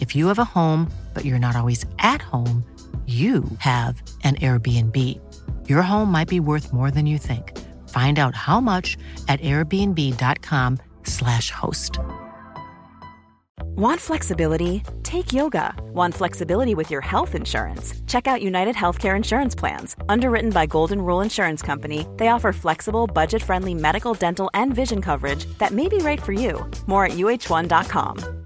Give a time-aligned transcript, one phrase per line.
[0.00, 2.62] If you have a home, but you're not always at home,
[3.06, 5.20] you have an Airbnb.
[5.68, 7.56] Your home might be worth more than you think.
[7.90, 8.96] Find out how much
[9.28, 11.98] at airbnb.com/slash host.
[13.76, 14.82] Want flexibility?
[15.02, 15.74] Take yoga.
[15.92, 17.92] Want flexibility with your health insurance?
[18.06, 19.94] Check out United Healthcare Insurance Plans.
[20.08, 25.02] Underwritten by Golden Rule Insurance Company, they offer flexible, budget friendly medical, dental, and vision
[25.02, 26.64] coverage that may be right for you.
[26.86, 28.45] More at uh1.com.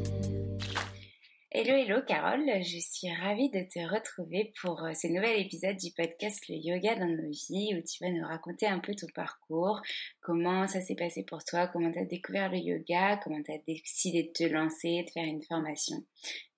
[1.53, 5.91] Hello, hello Carole, je suis ravie de te retrouver pour euh, ce nouvel épisode du
[5.91, 9.81] podcast Le Yoga dans nos vies où tu vas nous raconter un peu ton parcours,
[10.21, 13.57] comment ça s'est passé pour toi, comment tu as découvert le yoga, comment tu as
[13.67, 15.97] décidé de te lancer, de faire une formation.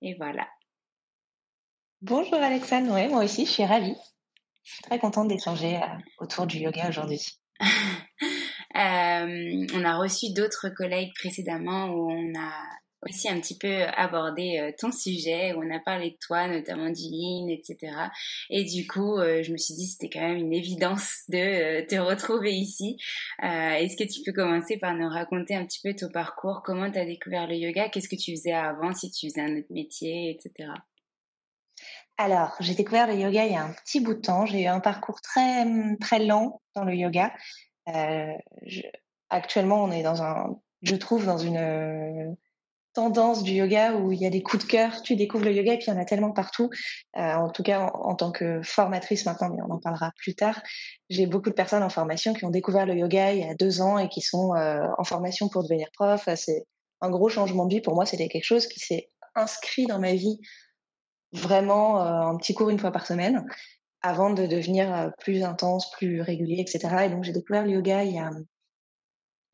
[0.00, 0.46] Et voilà.
[2.00, 3.96] Bonjour Alexandre, ouais, moi aussi je suis ravie.
[4.62, 7.20] Je suis très contente d'échanger euh, autour du yoga aujourd'hui.
[8.76, 12.50] Euh, on a reçu d'autres collègues précédemment où on a
[13.08, 16.90] aussi un petit peu abordé euh, ton sujet, où on a parlé de toi, notamment
[16.90, 17.04] du
[17.50, 17.92] etc.
[18.50, 21.86] Et du coup, euh, je me suis dit c'était quand même une évidence de euh,
[21.86, 22.96] te retrouver ici.
[23.42, 26.98] Est-ce que tu peux commencer par nous raconter un petit peu ton parcours, comment tu
[26.98, 30.30] as découvert le yoga, qu'est-ce que tu faisais avant, si tu faisais un autre métier,
[30.30, 30.70] etc.
[32.16, 34.46] Alors, j'ai découvert le yoga il y a un petit bout de temps.
[34.46, 35.66] J'ai eu un parcours très
[36.00, 37.32] très lent dans le yoga.
[39.30, 42.36] Actuellement, on est dans un, je trouve, dans une
[42.94, 45.74] tendance du yoga où il y a des coups de cœur, tu découvres le yoga
[45.74, 46.70] et puis il y en a tellement partout.
[47.16, 50.62] Euh, en tout cas, en, tant que formatrice maintenant, mais on en parlera plus tard,
[51.10, 53.80] j'ai beaucoup de personnes en formation qui ont découvert le yoga il y a deux
[53.80, 56.28] ans et qui sont euh, en formation pour devenir prof.
[56.36, 56.64] C'est
[57.00, 57.80] un gros changement de vie.
[57.80, 60.38] Pour moi, c'était quelque chose qui s'est inscrit dans ma vie
[61.32, 63.44] vraiment euh, un petit cours une fois par semaine
[64.02, 67.06] avant de devenir plus intense, plus régulier, etc.
[67.06, 68.30] Et donc, j'ai découvert le yoga il y a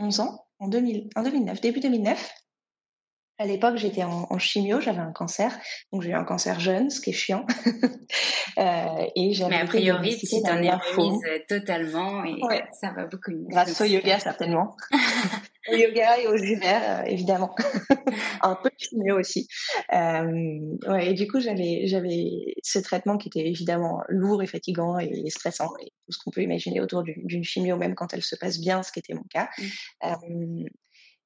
[0.01, 2.35] 11 ans, en, 2000, en 2009, début 2009.
[3.41, 5.59] À l'époque, j'étais en, chimio, j'avais un cancer,
[5.95, 7.47] donc j'ai eu un cancer jeune, ce qui est chiant.
[8.59, 12.39] euh, et Mais a priori, tu t'en es remise totalement et
[12.79, 13.47] ça va beaucoup mieux.
[13.49, 14.77] Grâce au yoga, certainement.
[15.73, 17.55] au yoga et aux jus verts, euh, évidemment.
[18.43, 19.49] un peu de chimio aussi.
[19.95, 24.99] Euh, ouais, et du coup, j'avais, j'avais ce traitement qui était évidemment lourd et fatigant
[24.99, 28.37] et stressant et tout ce qu'on peut imaginer autour d'une chimio, même quand elle se
[28.37, 29.49] passe bien, ce qui était mon cas.
[29.57, 29.65] Mmh.
[30.05, 30.69] Euh,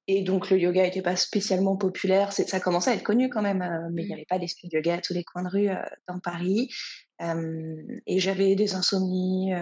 [0.07, 2.31] et donc le yoga n'était pas spécialement populaire.
[2.31, 4.13] Ça commençait à être connu quand même, euh, mais il n'y mmh.
[4.13, 6.69] avait pas d'esprit de yoga à tous les coins de rue euh, dans Paris.
[7.21, 7.75] Euh,
[8.05, 9.53] et j'avais des insomnies,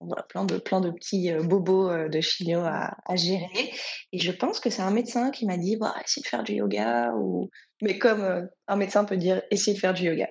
[0.00, 3.72] voilà, plein de plein de petits bobos de chimio à, à, gérer.
[4.12, 6.54] Et je pense que c'est un médecin qui m'a dit, bah, essaye de faire du
[6.54, 7.12] yoga.
[7.16, 7.50] Ou...
[7.82, 10.28] Mais comme un médecin peut dire, essaye de faire du yoga.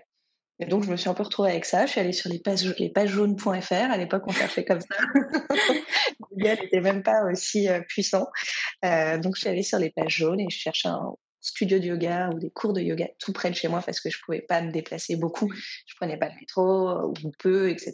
[0.60, 1.86] Et donc, je me suis un peu retrouvée avec ça.
[1.86, 3.74] Je suis allée sur les pages, les pages jaunes.fr.
[3.74, 4.96] À l'époque, on cherchait comme ça.
[6.20, 8.28] Google n'était même pas aussi euh, puissant.
[8.84, 11.86] Euh, donc, je suis allée sur les pages jaunes et je cherchais un studio de
[11.86, 14.42] yoga ou des cours de yoga tout près de chez moi parce que je pouvais
[14.42, 15.50] pas me déplacer beaucoup.
[15.86, 17.94] Je prenais pas le métro ou peu, etc.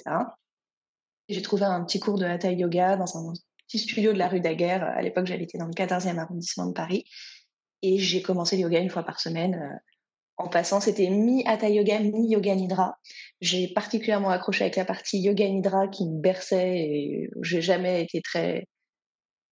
[1.30, 3.34] J'ai trouvé un petit cours de hatha yoga dans un
[3.68, 4.84] petit studio de la rue Daguerre.
[4.84, 7.06] À l'époque, j'habitais dans le 14e arrondissement de Paris.
[7.82, 9.78] Et j'ai commencé le yoga une fois par semaine euh,
[10.38, 12.98] en passant, c'était mi-hatha yoga, mi-yoga nidra.
[13.42, 18.22] J'ai particulièrement accroché avec la partie yoga nidra qui me berçait et j'ai jamais été
[18.22, 18.66] très.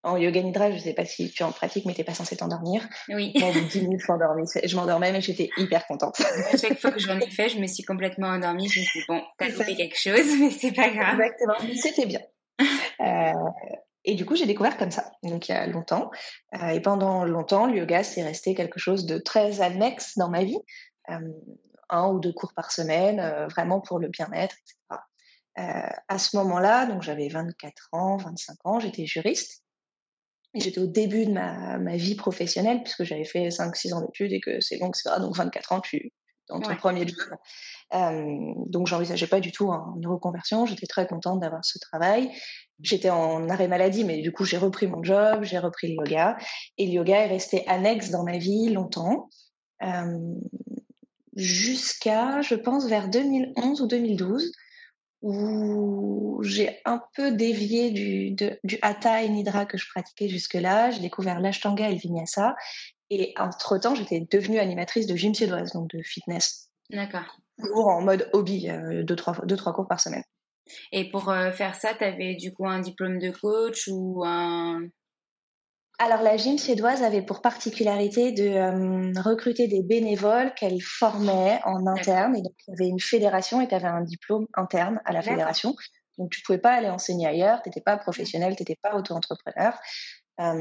[0.05, 2.85] En yoga nidra, je sais pas si tu en pratiques, mais t'es pas censé t'endormir.
[3.07, 3.31] Oui.
[3.33, 6.19] De 10 minutes, je m'endormais, mais j'étais hyper contente.
[6.51, 8.67] À chaque fois que j'en ai fait, je me suis complètement endormie.
[8.67, 11.17] Je me suis dit, bon, t'as loupé quelque chose, mais c'est pas grave.
[11.21, 12.19] Exactement, c'était bien.
[12.99, 13.31] Euh,
[14.05, 16.11] et du coup, j'ai découvert comme ça, donc il y a longtemps.
[16.55, 20.43] Euh, et pendant longtemps, le yoga, c'est resté quelque chose de très annexe dans ma
[20.43, 20.59] vie.
[21.09, 21.19] Euh,
[21.89, 25.01] un ou deux cours par semaine, euh, vraiment pour le bien-être, etc.
[26.07, 29.63] à ce moment-là, donc j'avais 24 ans, 25 ans, j'étais juriste.
[30.55, 34.39] J'étais au début de ma, ma vie professionnelle, puisque j'avais fait 5-6 ans d'études et
[34.39, 35.15] que c'est long, etc.
[35.19, 36.11] Donc 24 ans, tu
[36.49, 37.17] dans ton premier job.
[37.93, 40.65] Euh, donc j'envisageais pas du tout une reconversion.
[40.65, 42.31] J'étais très contente d'avoir ce travail.
[42.81, 46.37] J'étais en arrêt maladie, mais du coup j'ai repris mon job, j'ai repris le yoga.
[46.77, 49.29] Et le yoga est resté annexe dans ma vie longtemps,
[49.83, 50.19] euh,
[51.35, 54.51] jusqu'à, je pense, vers 2011 ou 2012,
[55.21, 60.91] où j'ai un peu dévié du, du hatha et nidra que je pratiquais jusque-là.
[60.91, 62.55] J'ai découvert l'ashtanga et le vinyasa.
[63.13, 66.69] Et entre-temps, j'étais devenue animatrice de gym suédoise, donc de fitness.
[66.89, 67.37] D'accord.
[67.61, 70.23] Toujours en mode hobby, euh, deux, trois, deux, trois cours par semaine.
[70.91, 74.81] Et pour euh, faire ça, tu avais du coup un diplôme de coach ou un...
[75.99, 81.85] Alors la gym suédoise avait pour particularité de euh, recruter des bénévoles qu'elle formait en
[81.85, 82.35] interne.
[82.35, 85.21] Et donc il y avait une fédération et tu avais un diplôme interne à la
[85.21, 85.75] fédération.
[86.17, 89.77] Donc tu pouvais pas aller enseigner ailleurs, tu n'étais pas professionnel, tu n'étais pas auto-entrepreneur.
[90.41, 90.53] Euh,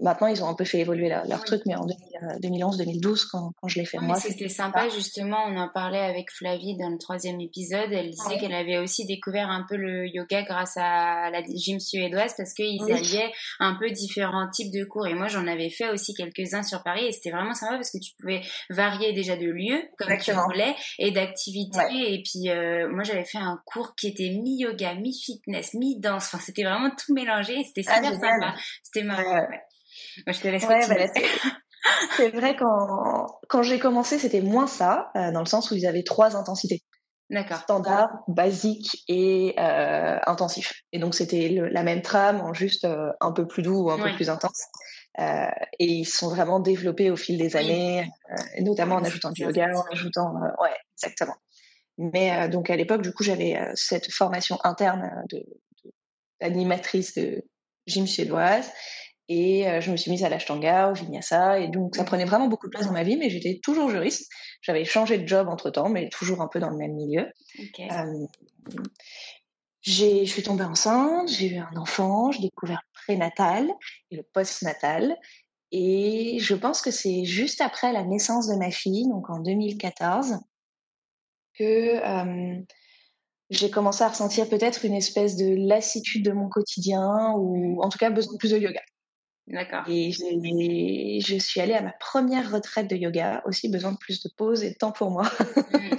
[0.00, 1.86] maintenant, ils ont un peu fait évoluer leur, truc, mais en
[2.40, 4.14] 2011-2012, euh, quand, quand, je l'ai fait moi.
[4.14, 5.38] C'était sympa, justement.
[5.48, 7.92] On en parlait avec Flavie dans le troisième épisode.
[7.92, 12.34] Elle disait qu'elle avait aussi découvert un peu le yoga grâce à la gym suédoise
[12.36, 15.08] parce qu'ils alliaient un peu différents types de cours.
[15.08, 17.98] Et moi, j'en avais fait aussi quelques-uns sur Paris et c'était vraiment sympa parce que
[17.98, 22.14] tu pouvais varier déjà de lieux comme tu voulais et d'activités.
[22.14, 26.26] Et puis, euh, moi, j'avais fait un cours qui était mi-yoga, mi-fitness, mi-danse.
[26.26, 28.54] Enfin, c'était vraiment tout mélangé et c'était ah, super sympa
[28.92, 29.46] c'était marrant.
[30.26, 30.80] je te laisse bah,
[32.16, 35.86] c'est vrai quand quand j'ai commencé, c'était moins ça, euh, dans le sens où ils
[35.86, 36.82] avaient trois intensités.
[37.30, 37.58] D'accord.
[37.60, 40.82] Standard, basique et euh, intensif.
[40.92, 43.98] Et donc c'était la même trame en juste euh, un peu plus doux ou un
[43.98, 44.66] peu plus intense.
[45.18, 45.46] Euh,
[45.78, 48.06] et ils sont vraiment développés au fil des années,
[48.60, 51.36] notamment en ajoutant du yoga, en ajoutant, ouais, exactement.
[51.98, 55.44] Mais donc à l'époque, du coup, j'avais cette formation interne de
[56.40, 57.44] d'animatrice de,
[57.86, 58.70] gym suédoise.
[59.28, 62.48] Et euh, je me suis mise à l'ashtanga, au vinyasa, et donc ça prenait vraiment
[62.48, 64.30] beaucoup de place dans ma vie, mais j'étais toujours juriste.
[64.60, 67.28] J'avais changé de job entre temps, mais toujours un peu dans le même milieu.
[67.80, 68.26] Euh,
[69.80, 73.70] je suis tombée enceinte, j'ai eu un enfant, j'ai découvert le prénatal
[74.10, 75.16] et le postnatal.
[75.70, 80.40] Et je pense que c'est juste après la naissance de ma fille, donc en 2014,
[81.58, 82.62] que euh,
[83.52, 87.98] j'ai commencé à ressentir peut-être une espèce de lassitude de mon quotidien ou en tout
[87.98, 88.80] cas besoin de plus de yoga.
[89.46, 89.84] D'accord.
[89.88, 94.30] Et je suis allée à ma première retraite de yoga, aussi besoin de plus de
[94.36, 95.24] pause et de temps pour moi.
[95.24, 95.96] Mmh.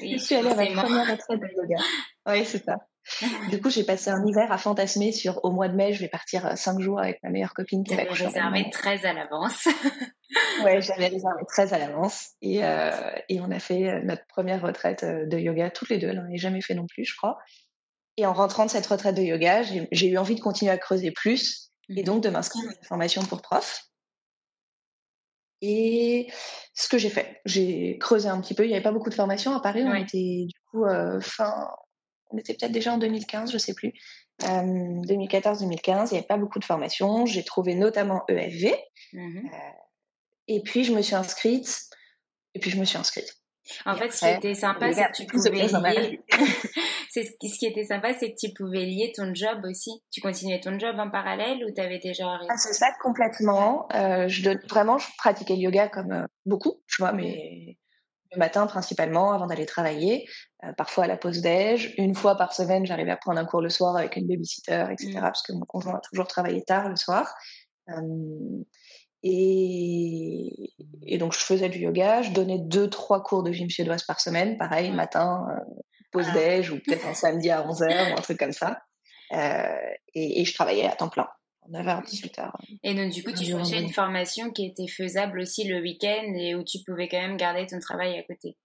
[0.00, 1.82] je suis allée à ma première retraite de yoga.
[2.26, 2.76] Oui, c'est ça.
[3.50, 6.08] Du coup, j'ai passé un hiver à fantasmer sur au mois de mai, je vais
[6.08, 9.66] partir euh, cinq jours avec ma meilleure copine qui va réservé très à l'avance.
[10.64, 12.90] ouais, j'avais réservé très à l'avance et, euh,
[13.28, 16.10] et on a fait euh, notre première retraite de yoga toutes les deux.
[16.10, 17.38] On n'avait jamais fait non plus, je crois.
[18.16, 21.10] Et en rentrant de cette retraite de yoga, j'ai eu envie de continuer à creuser
[21.10, 22.04] plus et mmh.
[22.04, 23.82] donc de m'inscrire à une formation pour prof.
[25.60, 26.30] Et
[26.74, 28.64] ce que j'ai fait, j'ai creusé un petit peu.
[28.64, 29.82] Il n'y avait pas beaucoup de formations à Paris.
[29.84, 30.84] On était du coup
[31.20, 31.68] fin,
[32.30, 33.92] on était peut-être déjà en 2015, je sais plus.
[34.40, 37.26] 2014-2015, il n'y avait pas beaucoup de formations.
[37.26, 38.74] J'ai trouvé notamment EFV.
[39.12, 39.48] Mmh
[40.46, 41.88] et puis je me suis inscrite.
[42.54, 43.40] Et puis je me suis inscrite.
[43.86, 46.20] En fait, ce qui était sympa, c'est que tu pouvais lier.
[47.10, 49.90] c'est ce qui était sympa, c'est que tu pouvais lier ton job aussi.
[50.10, 52.50] Tu continuais ton job en parallèle ou tu avais déjà arrêté?
[52.50, 53.88] Ah, C'est ça complètement.
[53.94, 57.78] Euh, je vraiment, je pratiquais le yoga comme euh, beaucoup, tu vois, mais
[58.34, 60.28] le matin principalement avant d'aller travailler,
[60.64, 61.94] euh, parfois à la pause déj.
[61.98, 65.18] Une fois par semaine, j'arrivais à prendre un cours le soir avec une babysitter, etc.
[65.18, 65.20] Mmh.
[65.20, 67.34] Parce que mon conjoint a toujours travaillé tard le soir.
[69.26, 72.20] Et, et, donc, je faisais du yoga.
[72.20, 74.58] Je donnais deux, trois cours de gym suédoise par semaine.
[74.58, 76.34] Pareil, matin, euh, pause ah.
[76.34, 78.82] déj ou peut-être un samedi à 11h ou un truc comme ça.
[79.32, 79.76] Euh,
[80.14, 81.26] et, et, je travaillais à temps plein.
[81.70, 82.50] 9h, 18h.
[82.82, 86.54] Et donc, du coup, tu cherchais une formation qui était faisable aussi le week-end et
[86.54, 88.56] où tu pouvais quand même garder ton travail à côté.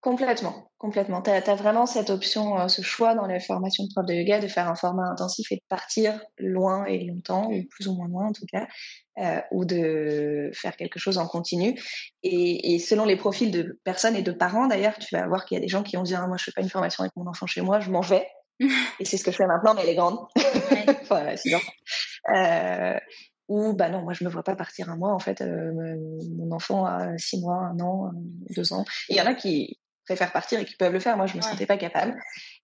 [0.00, 1.22] Complètement, complètement.
[1.22, 4.38] Tu as, vraiment cette option, euh, ce choix dans les formations de prof de yoga
[4.38, 8.06] de faire un format intensif et de partir loin et longtemps, ou plus ou moins
[8.06, 8.68] loin en tout cas,
[9.18, 11.80] euh, ou de faire quelque chose en continu.
[12.22, 15.56] Et, et, selon les profils de personnes et de parents d'ailleurs, tu vas voir qu'il
[15.56, 17.16] y a des gens qui vont dire ah, moi je fais pas une formation avec
[17.16, 18.28] mon enfant chez moi, je m'en vais.
[18.60, 20.18] Et c'est ce que je fais maintenant, mais elle est grande.
[21.02, 21.34] enfin,
[22.34, 22.98] euh,
[23.48, 25.40] ou bah non, moi je me vois pas partir un mois en fait.
[25.40, 25.72] Euh,
[26.36, 28.10] mon enfant a six mois, un an,
[28.56, 28.84] deux ans.
[29.08, 31.16] Et il y en a qui préfèrent partir et qui peuvent le faire.
[31.16, 32.16] Moi, je me sentais pas capable.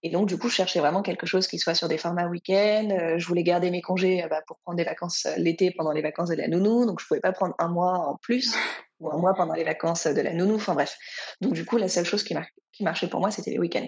[0.02, 2.88] Et donc, du coup, je cherchais vraiment quelque chose qui soit sur des formats week-end.
[2.90, 5.92] Euh, je voulais garder mes congés euh, bah, pour prendre des vacances euh, l'été pendant
[5.92, 6.86] les vacances de la nounou.
[6.86, 8.56] Donc, je pouvais pas prendre un mois en plus
[8.98, 10.54] ou un mois pendant les vacances de la nounou.
[10.54, 10.96] Enfin, bref.
[11.42, 12.34] Donc, du coup, la seule chose qui,
[12.72, 13.86] qui marchait pour moi, c'était les week-ends.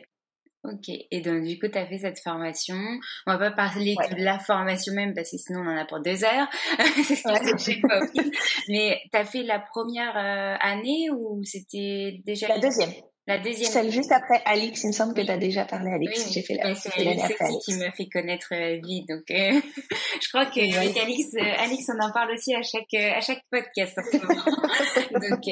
[0.73, 2.77] Ok, et donc du coup, tu as fait cette formation.
[3.27, 6.01] On va pas parler de la formation même parce que sinon on en a pour
[6.01, 6.49] deux heures.
[7.05, 12.49] c'est ce Mais tu as fait la première année ou c'était déjà...
[12.49, 12.91] La deuxième.
[13.29, 13.71] La deuxième.
[13.71, 16.33] Celle juste après Alix, il me semble que tu as déjà parlé Alix.
[16.33, 19.05] J'ai fait la C'est Alix qui me fait connaître euh, vie.
[19.09, 19.61] Donc, euh,
[20.23, 23.43] je crois que avec Alix, euh, Alix, on en parle aussi à chaque, à chaque
[23.51, 24.45] podcast en ce moment.
[25.29, 25.43] donc,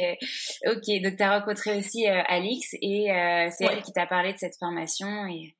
[0.66, 1.02] ok.
[1.02, 3.08] Donc, tu as rencontré aussi Alix et
[3.50, 5.26] c'est elle qui t'a parlé de cette formation.
[5.26, 5.56] Et...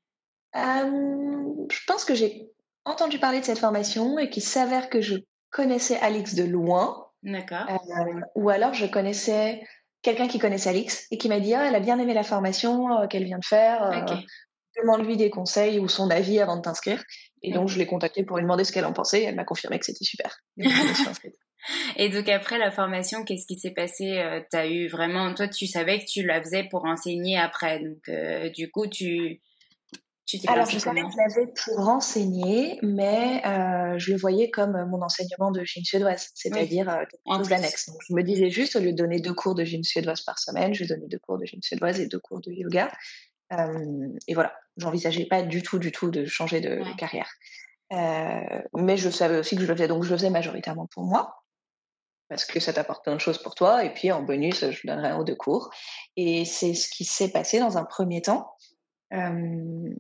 [0.54, 2.48] je pense que j'ai
[2.84, 5.16] entendu parler de cette formation et qu'il s'avère que je
[5.50, 7.00] connaissais Alix de loin.
[7.24, 7.66] D'accord.
[8.34, 9.62] ou alors je connaissais
[10.04, 12.92] quelqu'un qui connaissait Alix et qui m'a dit ah, elle a bien aimé la formation
[12.92, 13.82] euh, qu'elle vient de faire.
[13.82, 14.16] Euh,
[14.80, 17.02] demande-lui des conseils ou son avis avant de t'inscrire.
[17.42, 19.20] Et donc, je l'ai contactée pour lui demander ce qu'elle en pensait.
[19.20, 20.38] Et elle m'a confirmé que c'était super.
[21.96, 25.32] et donc, après la formation, qu'est-ce qui s'est passé euh, Tu as eu vraiment.
[25.34, 27.80] Toi, tu savais que tu la faisais pour enseigner après.
[27.80, 29.40] Donc, du coup, tu.
[30.46, 35.02] Alors, je savais que je l'avais pour renseigner, mais euh, je le voyais comme mon
[35.02, 37.90] enseignement de gym suédoise, c'est-à-dire euh, quelque chose d'annexe.
[37.90, 40.38] Donc, je me disais juste, au lieu de donner deux cours de gym suédoise par
[40.38, 42.90] semaine, je vais donner deux cours de gym suédoise et deux cours de yoga.
[43.52, 47.30] Euh, et voilà, j'envisageais pas du tout, du tout de changer de carrière.
[47.92, 51.04] Euh, mais je savais aussi que je le faisais, donc je le faisais majoritairement pour
[51.04, 51.44] moi
[52.28, 53.84] parce que ça t'apporte plein de choses pour toi.
[53.84, 55.70] Et puis en bonus, je donnerai un ou deux cours.
[56.16, 58.50] Et c'est ce qui s'est passé dans un premier temps.
[59.12, 59.94] Euh,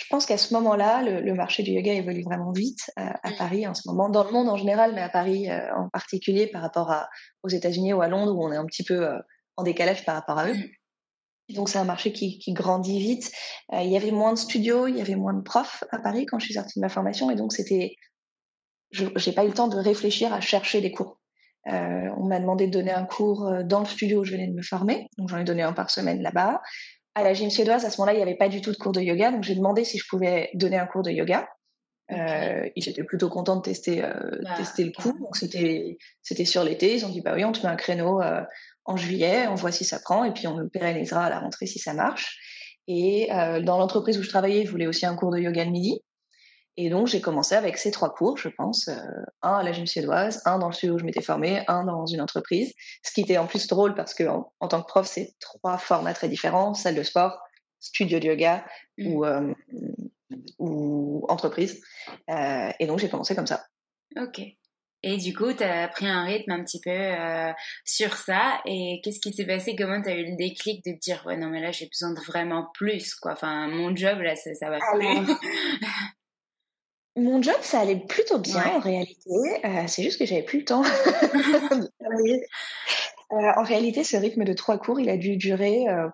[0.00, 3.36] je pense qu'à ce moment-là, le, marché du yoga évolue vraiment vite euh, à, mm.
[3.36, 6.46] Paris en ce moment, dans le monde en général, mais à Paris euh, en particulier
[6.46, 7.08] par rapport à,
[7.42, 9.18] aux États-Unis ou à Londres où on est un petit peu euh,
[9.56, 10.54] en décalage par rapport à eux.
[10.54, 11.54] Mm.
[11.54, 13.30] Donc c'est un marché qui, qui grandit vite.
[13.72, 16.38] il y avait moins de studios, il y avait moins de profs à Paris quand
[16.38, 17.96] je suis sortie de ma formation et donc c'était,
[18.92, 21.20] j'ai pas eu le temps de réfléchir à chercher des cours.
[21.66, 24.62] on m'a demandé de donner un cours dans le studio où je venais de me
[24.62, 26.60] former, donc j'en ai donné un par semaine là-bas
[27.14, 28.92] à la gym suédoise, à ce moment-là, il n'y avait pas du tout de cours
[28.92, 31.48] de yoga, donc j'ai demandé si je pouvais donner un cours de yoga.
[32.12, 34.12] Euh, j'étais plutôt contente de tester, euh,
[34.42, 35.16] bah, tester le coup.
[35.18, 36.96] Donc c'était, c'était sur l'été.
[36.96, 38.42] Ils ont dit bah oui, on te met un créneau euh,
[38.84, 41.66] en juillet, on voit si ça prend, et puis on le pérennisera à la rentrée
[41.66, 42.38] si ça marche.
[42.88, 46.00] Et dans l'entreprise où je travaillais, je voulais aussi un cours de yoga le midi.
[46.76, 48.88] Et donc, j'ai commencé avec ces trois cours, je pense.
[48.88, 48.94] Euh,
[49.42, 52.06] un à la gym suédoise, un dans le studio où je m'étais formée, un dans
[52.06, 52.72] une entreprise.
[53.02, 56.14] Ce qui était en plus drôle parce que en, tant que prof, c'est trois formats
[56.14, 57.38] très différents salle de sport,
[57.80, 58.64] studio de yoga
[58.98, 59.52] ou, euh,
[60.58, 61.82] ou entreprise.
[62.30, 63.64] Euh, et donc, j'ai commencé comme ça.
[64.16, 64.40] Ok.
[65.02, 67.54] Et du coup, tu as pris un rythme un petit peu
[67.86, 68.60] sur ça.
[68.66, 69.74] Et qu'est-ce qui s'est passé?
[69.74, 72.12] Comment tu as eu le déclic de te dire, ouais, non, mais là, j'ai besoin
[72.12, 73.32] de vraiment plus, quoi.
[73.32, 75.34] Enfin, mon job, là, ça, ça va plus.
[77.20, 79.30] Mon job, ça allait plutôt bien en réalité.
[79.64, 82.46] Euh, c'est juste que j'avais plus le temps de travailler.
[83.32, 86.08] Euh, en réalité, ce rythme de trois cours, il a dû durer euh,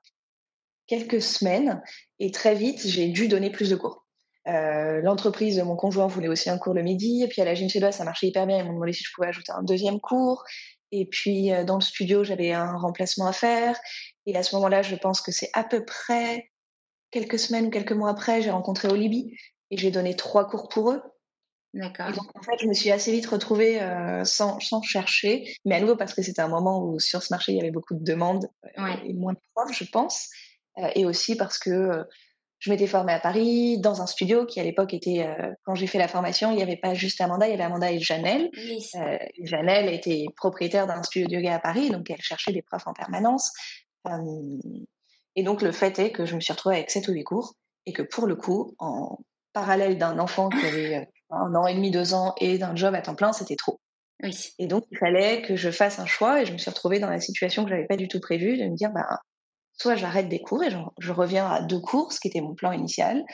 [0.89, 1.81] quelques semaines
[2.19, 4.05] et très vite, j'ai dû donner plus de cours.
[4.47, 7.23] L'entreprise de mon conjoint voulait aussi un cours le midi.
[7.25, 8.59] Et puis à la gym suédoise, ça marchait hyper bien.
[8.59, 10.45] Ils m'ont demandé si je pouvais ajouter un deuxième cours.
[10.93, 13.77] Et puis dans le studio, j'avais un remplacement à faire.
[14.25, 16.49] Et à ce moment-là, je pense que c'est à peu près
[17.11, 19.37] quelques semaines ou quelques mois après, j'ai rencontré Olibi
[19.71, 21.03] et j'ai donné trois cours pour eux.
[21.75, 22.11] D'accord.
[22.13, 25.81] donc, en fait, je me suis assez vite retrouvée euh, sans, sans, chercher, mais à
[25.81, 28.03] nouveau parce que c'était un moment où sur ce marché, il y avait beaucoup de
[28.03, 30.31] demandes euh, et moins de profs, je pense.
[30.79, 32.05] Euh, et aussi parce que
[32.59, 35.29] je m'étais formée à Paris dans un studio qui, à l'époque, était,
[35.65, 37.93] quand j'ai fait la formation, il n'y avait pas juste Amanda, il y avait Amanda
[37.93, 38.49] et Janelle.
[38.57, 38.83] Oui.
[39.43, 42.95] Janelle était propriétaire d'un studio de yoga à Paris, donc elle cherchait des profs en
[42.95, 43.53] permanence.
[45.35, 47.57] et donc, le fait est que je me suis retrouvée avec sept ou huit cours
[47.85, 49.19] et que pour le coup, en
[49.57, 53.01] parallèle d'un enfant qui avait un an et demi, deux ans et d'un job à
[53.01, 53.81] temps plein, c'était trop.
[54.23, 54.37] Oui.
[54.59, 57.09] Et donc, il fallait que je fasse un choix et je me suis retrouvée dans
[57.09, 59.21] la situation que j'avais pas du tout prévue de me dire, bah,
[59.73, 62.73] soit j'arrête des cours et je, reviens à deux cours, ce qui était mon plan
[62.73, 63.25] initial,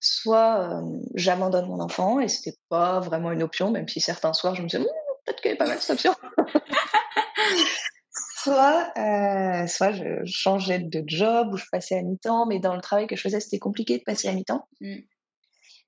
[0.00, 0.82] soit euh,
[1.14, 4.66] j'abandonne mon enfant et c'était pas vraiment une option, même si certains soirs je me
[4.66, 6.12] disais, peut-être qu'il y avait pas mal cette option.
[8.42, 12.80] soit, euh, soit je changeais de job ou je passais à mi-temps, mais dans le
[12.80, 14.66] travail que je faisais, c'était compliqué de passer à mi-temps.
[14.80, 15.02] Mm.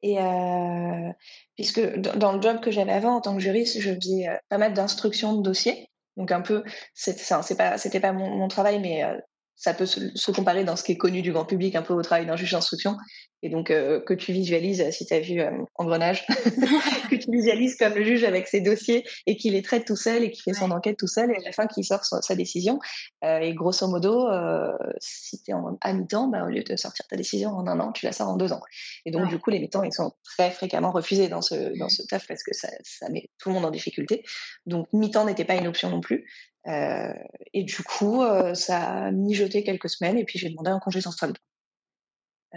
[0.03, 1.13] Et euh,
[1.57, 4.59] puisque dans le job que j'avais avant en tant que juriste, je faisais euh, pas
[4.59, 5.89] mal d'instructions de dossiers.
[6.17, 6.65] Donc un peu,
[6.95, 7.17] c'est
[7.57, 9.19] pas, c'était pas mon, mon, travail, mais euh,
[9.61, 12.01] ça peut se, comparer dans ce qui est connu du grand public un peu au
[12.01, 12.97] travail d'un juge d'instruction.
[13.43, 16.27] Et donc, euh, que tu visualises, si tu as vu euh, Engrenage,
[17.11, 20.25] que tu visualises comme le juge avec ses dossiers et qu'il les traite tout seul
[20.25, 22.79] et qu'il fait son enquête tout seul et à la fin qu'il sort sa, décision.
[23.23, 26.77] Euh, et grosso modo, euh, si tu es en, à mi-temps, bah, au lieu de
[26.77, 28.63] sortir ta décision en un an, tu la sors en deux ans.
[29.05, 32.03] Et donc, du coup, les mi-temps, ils sont très fréquemment refusés dans ce, dans ce
[32.03, 34.23] taf parce que ça, ça met tout le monde en difficulté.
[34.65, 36.27] Donc, mi-temps n'était pas une option non plus.
[36.67, 37.13] Euh,
[37.55, 41.01] et du coup, euh, ça a mijoté quelques semaines et puis j'ai demandé un congé
[41.01, 41.39] sans solde.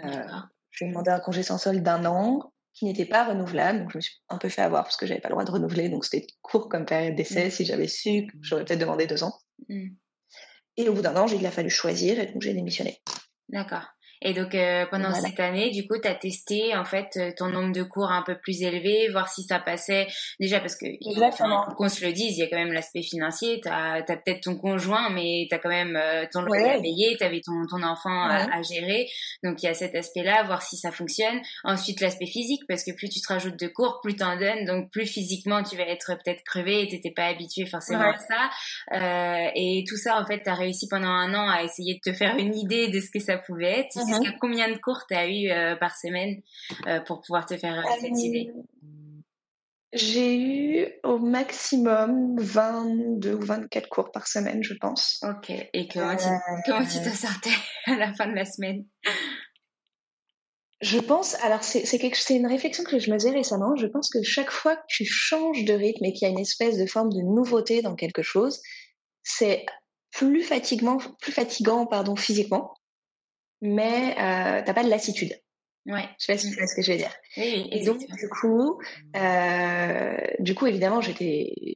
[0.04, 0.24] Euh,
[0.72, 3.80] j'ai demandé un congé sans solde d'un an qui n'était pas renouvelable.
[3.80, 5.52] Donc, je me suis un peu fait avoir parce que j'avais pas le droit de
[5.52, 5.90] renouveler.
[5.90, 7.48] Donc, c'était court comme période d'essai.
[7.48, 7.52] Mmh.
[7.52, 9.38] Si j'avais su, j'aurais peut-être demandé deux ans.
[9.70, 9.90] Mmh.
[10.78, 13.00] Et au bout d'un an, il a fallu choisir et donc j'ai démissionné.
[13.50, 13.86] D'accord.
[14.24, 17.50] Et donc euh, pendant cette année, du coup, tu as testé en fait euh, ton
[17.50, 20.08] nombre de cours un peu plus élevé, voir si ça passait
[20.40, 20.86] déjà parce que
[21.76, 24.56] qu'on se le dise, il y a quand même l'aspect financier, tu as, peut-être ton
[24.56, 27.84] conjoint mais tu as quand même euh, ton loyer à payer, tu avais ton, ton
[27.84, 29.10] enfant à, gérer.
[29.44, 31.42] Donc il y a cet aspect-là, voir si ça fonctionne.
[31.66, 34.66] Ensuite l'aspect physique parce que plus tu te rajoutes de cours, plus tu en donnes,
[34.66, 38.50] donc plus physiquement tu vas être peut-être crevé et tu pas habitué forcément à ça.
[38.94, 42.12] Euh, et tout ça en fait, tu as réussi pendant un an à essayer de
[42.12, 43.92] te faire une idée de ce que ça pouvait être.
[44.20, 44.38] Mhm.
[44.40, 46.42] combien de cours tu as eu euh, par semaine
[46.88, 48.52] euh, pour pouvoir te faire euh, cette idée?
[49.94, 55.22] J'ai eu au maximum 22 ou 24 cours par semaine, je pense.
[55.22, 55.52] Ok.
[55.52, 56.26] Et comment tu,
[56.66, 57.52] comment tu te sortais
[57.86, 58.86] à la fin de la semaine?
[60.82, 63.76] Je pense, alors c'est c'est une réflexion que je me faisais récemment.
[63.76, 66.40] Je pense que chaque fois que tu changes de rythme et qu'il y a une
[66.40, 68.62] espèce de forme de nouveauté dans quelque chose,
[69.24, 69.66] c'est
[70.12, 72.74] plus fatigant, plus fatigant pardon physiquement
[73.64, 75.34] mais euh, t'as pas de lassitude.
[75.86, 76.08] Ouais.
[76.20, 77.14] Je sais pas si tu vois ce que je veux dire.
[77.38, 78.80] Oui, et donc, du coup,
[79.16, 81.76] euh, du coup, évidemment, j'étais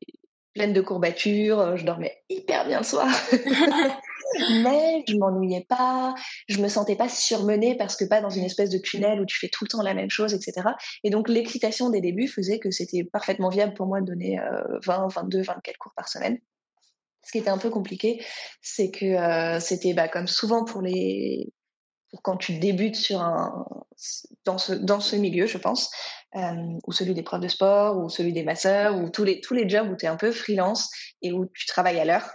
[0.53, 3.07] pleine de courbatures, je dormais hyper bien le soir.
[4.63, 6.13] mais je m'ennuyais pas,
[6.49, 9.37] je me sentais pas surmenée parce que pas dans une espèce de tunnel où tu
[9.39, 10.67] fais tout le temps la même chose, etc.
[11.03, 14.79] Et donc l'excitation des débuts faisait que c'était parfaitement viable pour moi de donner euh,
[14.85, 16.37] 20, 22, 24 cours par semaine.
[17.23, 18.23] Ce qui était un peu compliqué,
[18.61, 21.51] c'est que euh, c'était bah, comme souvent pour les
[22.23, 23.65] quand tu débutes sur un,
[24.45, 25.91] dans, ce, dans ce milieu, je pense,
[26.35, 29.53] euh, ou celui des profs de sport, ou celui des masseurs, ou tous les, tous
[29.53, 30.89] les jobs où tu es un peu freelance
[31.21, 32.29] et où tu travailles à l'heure,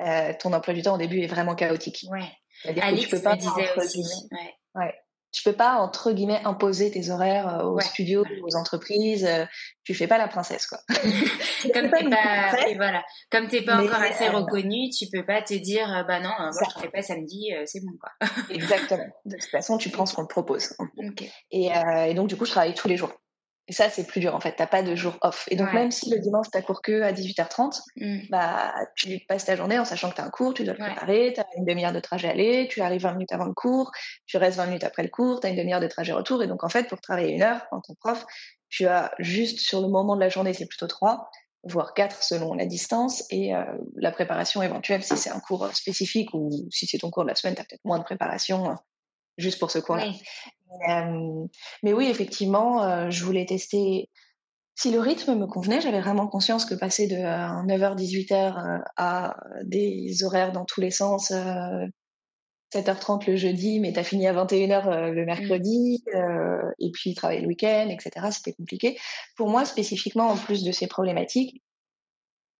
[0.00, 2.06] euh, ton emploi du temps au début est vraiment chaotique.
[2.10, 2.32] Ouais.
[2.64, 4.02] Alex tu peux pas disait aussi.
[4.32, 4.54] Ouais.
[4.74, 4.94] ouais
[5.32, 9.24] tu peux pas entre guillemets imposer tes horaires euh, aux studios, aux entreprises.
[9.24, 9.44] Euh,
[9.84, 10.78] tu fais pas la princesse quoi.
[11.74, 15.54] comme t'es pas, voilà, comme t'es pas encore assez euh, reconnu, tu peux pas te
[15.54, 18.28] dire bah non, moi je fais pas samedi, c'est bon quoi.
[18.50, 19.06] Exactement.
[19.24, 20.74] De toute façon, tu prends ce qu'on te propose.
[21.50, 21.68] Et,
[22.06, 23.12] et donc du coup, je travaille tous les jours.
[23.68, 24.54] Et ça, c'est plus dur en fait.
[24.56, 25.46] T'as pas de jour off.
[25.50, 28.18] Et donc même si le dimanche t'as cours que à 18h30, mm.
[28.30, 31.32] bah tu passes ta journée en sachant que t'as un cours, tu dois le préparer,
[31.34, 33.90] t'as une demi-heure de trajet aller, tu arrives 20 minutes avant le cours,
[34.26, 36.42] tu restes 20 minutes après le cours, t'as une demi-heure de trajet retour.
[36.42, 38.24] Et donc en fait, pour travailler une heure en tant que prof,
[38.68, 41.28] tu as juste sur le moment de la journée, c'est plutôt trois,
[41.64, 43.64] voire quatre selon la distance et euh,
[43.96, 47.34] la préparation éventuelle si c'est un cours spécifique ou si c'est ton cours de la
[47.34, 48.78] semaine, t'as peut-être moins de préparation hein,
[49.38, 50.08] juste pour ce cours-là.
[50.88, 51.46] Euh,
[51.82, 54.08] mais oui, effectivement, euh, je voulais tester.
[54.74, 59.36] Si le rythme me convenait, j'avais vraiment conscience que passer de 9h, 18h euh, à
[59.64, 61.32] des horaires dans tous les sens,
[62.74, 65.24] 7h30 le jeudi, mais tu as fini à 21h le mmh.
[65.24, 66.04] mercredi,
[66.78, 68.26] et puis travailler le week-end, etc.
[68.30, 68.98] C'était compliqué.
[69.36, 71.62] Pour moi, spécifiquement, en plus de ces problématiques,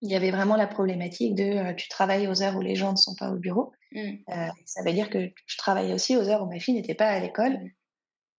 [0.03, 2.97] il y avait vraiment la problématique de tu travailles aux heures où les gens ne
[2.97, 3.73] sont pas au bureau.
[3.93, 4.17] Mmh.
[4.67, 7.19] ça veut dire que je travaillais aussi aux heures où ma fille n'était pas à
[7.19, 7.53] l'école.
[7.53, 7.71] Mmh.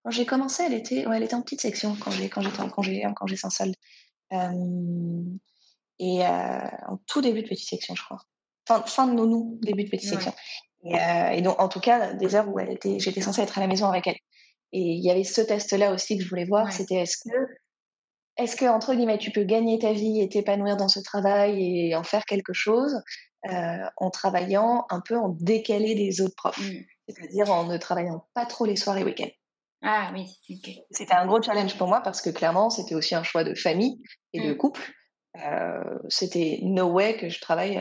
[0.04, 2.62] Quand j'ai commencé, elle était, ouais, elle était en petite section quand j'ai quand j'étais
[2.62, 3.76] en congé, en congé sans solde.
[4.32, 8.22] et en tout début de petite section, je crois.
[8.68, 10.34] Fin, fin de nounou, début de petite section.
[10.84, 13.68] Et, donc, en tout cas, des heures où elle était, j'étais censée être à la
[13.68, 14.18] maison avec elle.
[14.74, 17.30] Et il y avait ce test-là aussi que je voulais voir, c'était est-ce que
[18.38, 21.96] est-ce que, entre guillemets, tu peux gagner ta vie et t'épanouir dans ce travail et
[21.96, 23.02] en faire quelque chose
[23.50, 26.84] euh, en travaillant un peu en décalé des autres profs, mmh.
[27.08, 29.30] c'est-à-dire en ne travaillant pas trop les soirs et week-ends.
[29.84, 30.26] Ah oui,
[30.90, 34.02] C'était un gros challenge pour moi parce que clairement, c'était aussi un choix de famille
[34.34, 34.58] et de mmh.
[34.58, 34.82] couple.
[35.46, 37.78] Euh, c'était no way que je travaille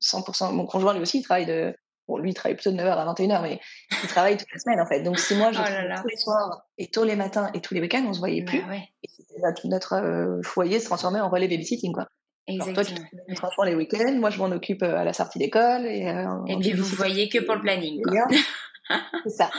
[0.00, 0.48] 100%.
[0.48, 1.76] Euh, Mon conjoint, lui aussi, il travaille de
[2.08, 4.80] Bon, lui, il travaille plutôt de 9h à 21h, mais il travaille toute la semaine,
[4.80, 5.02] en fait.
[5.02, 7.80] Donc, si moi, je oh tous les soirs et tous les matins et tous les
[7.80, 8.60] week-ends, on se voyait bah plus.
[9.02, 12.06] Et notre, euh, foyer se transformait en relais babysitting, quoi.
[12.46, 12.80] Exactement.
[12.80, 15.86] Alors toi, tu franchement les week-ends, moi, je m'en occupe euh, à la sortie d'école.
[15.86, 18.26] Et, euh, et puis, vous voyez que pour le planning, quoi.
[19.24, 19.50] C'est ça.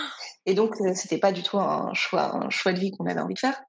[0.46, 3.34] Et donc, c'était pas du tout un choix, un choix de vie qu'on avait envie
[3.34, 3.62] de faire.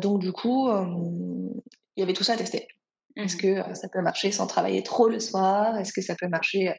[0.00, 2.68] donc, du coup, il y avait tout ça à tester.
[3.16, 5.78] Est-ce mmh que ça peut marcher sans travailler trop le soir?
[5.78, 6.74] Est-ce que ça peut marcher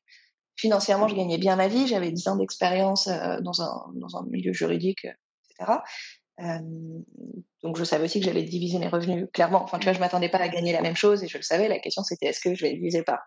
[0.55, 1.87] financièrement, je gagnais bien ma vie.
[1.87, 5.05] J'avais 10 ans d'expérience euh, dans, un, dans un milieu juridique,
[5.49, 5.79] etc.
[6.41, 6.59] Euh,
[7.63, 9.63] donc, je savais aussi que j'allais diviser mes revenus clairement.
[9.63, 11.67] Enfin, tu vois, je m'attendais pas à gagner la même chose et je le savais.
[11.67, 13.19] La question, c'était est-ce que je vais diviser par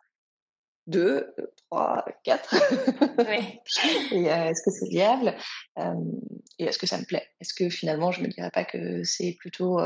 [0.87, 1.35] 2,
[1.71, 2.55] 3, 4
[4.13, 5.35] Et euh, est-ce que c'est viable?
[6.59, 7.27] Et est-ce que ça me plaît?
[7.41, 9.79] Est-ce que finalement, je me dirais pas que c'est plutôt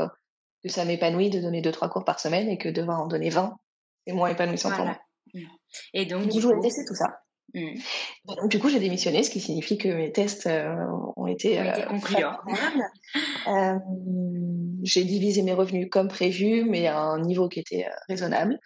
[0.63, 3.57] que ça m'épanouit de donner 2-3 cours par semaine et que devoir en donner 20,
[4.07, 4.97] c'est moins épanouissant pour moi.
[5.93, 7.22] Et donc, du coup, tester tout ça.
[7.53, 7.79] Mmh.
[8.25, 10.75] Donc, du coup, j'ai démissionné, ce qui signifie que mes tests euh,
[11.15, 12.37] ont été, euh, concluants.
[13.47, 13.77] euh,
[14.81, 18.59] j'ai divisé mes revenus comme prévu, mais à un niveau qui était euh, raisonnable.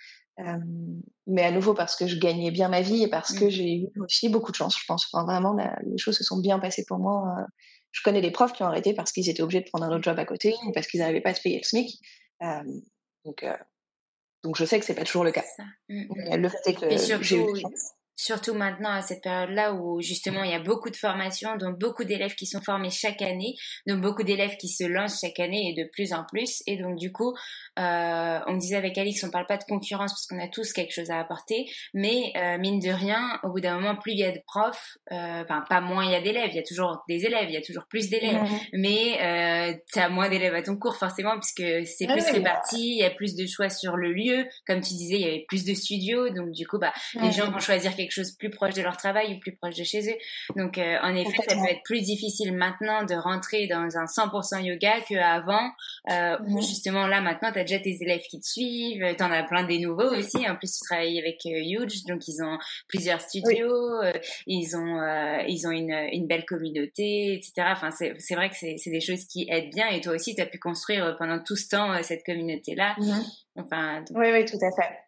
[1.26, 3.50] mais à nouveau parce que je gagnais bien ma vie et parce que mmh.
[3.50, 5.10] j'ai eu aussi beaucoup de chance, je pense.
[5.12, 7.36] Enfin, vraiment, les choses se sont bien passées pour moi.
[7.92, 10.04] Je connais des profs qui ont arrêté parce qu'ils étaient obligés de prendre un autre
[10.04, 12.00] job à côté ou parce qu'ils n'arrivaient pas à se payer le SMIC.
[13.26, 13.46] donc,
[14.44, 15.44] donc je sais que c'est pas toujours le cas.
[15.90, 20.44] Mmh, le fait est que j'ai eu chance surtout maintenant à cette période-là où justement
[20.44, 24.02] il y a beaucoup de formations, donc beaucoup d'élèves qui sont formés chaque année, donc
[24.02, 26.64] beaucoup d'élèves qui se lancent chaque année et de plus en plus.
[26.66, 27.36] Et donc du coup,
[27.78, 30.92] euh, on disait avec Alix, on parle pas de concurrence parce qu'on a tous quelque
[30.92, 34.24] chose à apporter, mais euh, mine de rien, au bout d'un moment, plus il y
[34.24, 37.04] a de profs, euh, enfin pas moins il y a d'élèves, il y a toujours
[37.08, 38.60] des élèves, il y a toujours plus d'élèves, mmh.
[38.74, 42.98] mais euh, tu as moins d'élèves à ton cours forcément puisque c'est plus réparti, il
[42.98, 45.66] y a plus de choix sur le lieu, comme tu disais, il y avait plus
[45.66, 48.82] de studios, donc du coup, bah les gens vont choisir quelque chose plus proche de
[48.82, 50.18] leur travail ou plus proche de chez eux.
[50.56, 54.64] Donc, euh, en effet, ça peut être plus difficile maintenant de rentrer dans un 100%
[54.64, 55.72] yoga qu'avant,
[56.12, 59.32] euh, où justement là, maintenant, tu as déjà tes élèves qui te suivent, tu en
[59.32, 60.48] as plein des nouveaux aussi.
[60.48, 64.12] En plus, tu travailles avec euh, Huge, donc ils ont plusieurs studios, euh,
[64.46, 64.98] ils ont
[65.48, 67.68] ils ont une, une belle communauté, etc.
[67.72, 69.88] Enfin, c'est vrai que c'est des choses qui aident bien.
[69.90, 72.96] Et toi aussi, tu as pu construire pendant tout ce temps cette communauté-là.
[72.98, 73.24] Mhm.
[73.58, 75.07] Enfin, Oui, oui, tout à fait.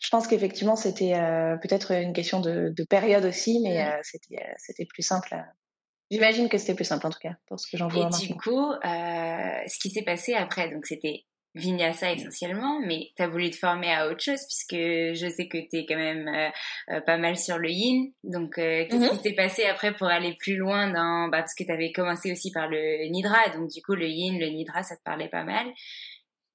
[0.00, 4.36] Je pense qu'effectivement, c'était euh, peut-être une question de, de, période aussi, mais euh, c'était,
[4.36, 5.34] euh, c'était plus simple.
[6.10, 8.08] J'imagine que c'était plus simple en tout cas, pour ce que j'en vois.
[8.22, 13.28] Et du coup, ce qui s'est passé après, donc c'était Vinyasa essentiellement, mais tu as
[13.28, 16.52] voulu te former à autre chose puisque je sais que tu es quand même
[17.06, 18.12] pas mal sur le yin.
[18.22, 19.22] Donc, qu'est-ce qui mm-hmm.
[19.22, 21.28] s'est passé après pour aller plus loin dans...
[21.28, 24.38] Bah, parce que tu avais commencé aussi par le nidra, donc du coup, le yin,
[24.38, 25.66] le nidra, ça te parlait pas mal.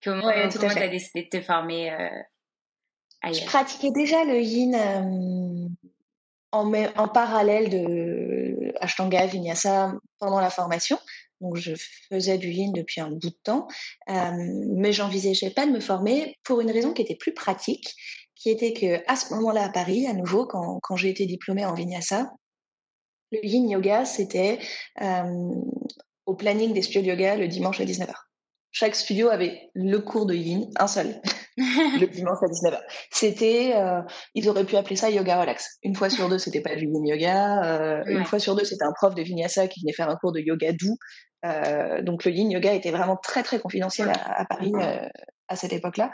[0.04, 1.91] Comment tu as décidé de te former
[3.23, 5.67] je pratiquais déjà le yin euh,
[6.51, 10.97] en, en, parallèle de Ashtanga, Vinyasa pendant la formation.
[11.39, 11.73] Donc, je
[12.10, 13.67] faisais du yin depuis un bout de temps,
[14.10, 14.31] euh,
[14.75, 17.95] mais j'envisageais pas de me former pour une raison qui était plus pratique,
[18.36, 21.65] qui était que à ce moment-là à Paris, à nouveau, quand, quand j'ai été diplômée
[21.65, 22.31] en Vinyasa,
[23.31, 24.60] le yin yoga, c'était
[25.01, 25.49] euh,
[26.25, 28.13] au planning des studios yoga le dimanche à 19h.
[28.71, 31.21] Chaque studio avait le cours de yin, un seul,
[31.57, 32.79] le dimanche à 19h.
[33.11, 34.01] C'était, euh,
[34.35, 35.77] ils auraient pu appeler ça yoga relax.
[35.83, 37.63] Une fois sur deux, c'était pas du yin yoga.
[37.63, 40.31] Euh, Une fois sur deux, c'était un prof de vinyasa qui venait faire un cours
[40.31, 40.97] de yoga doux.
[41.43, 44.71] Euh, donc le yin yoga était vraiment très très confidentiel à, à Paris
[45.47, 46.11] à cette époque-là.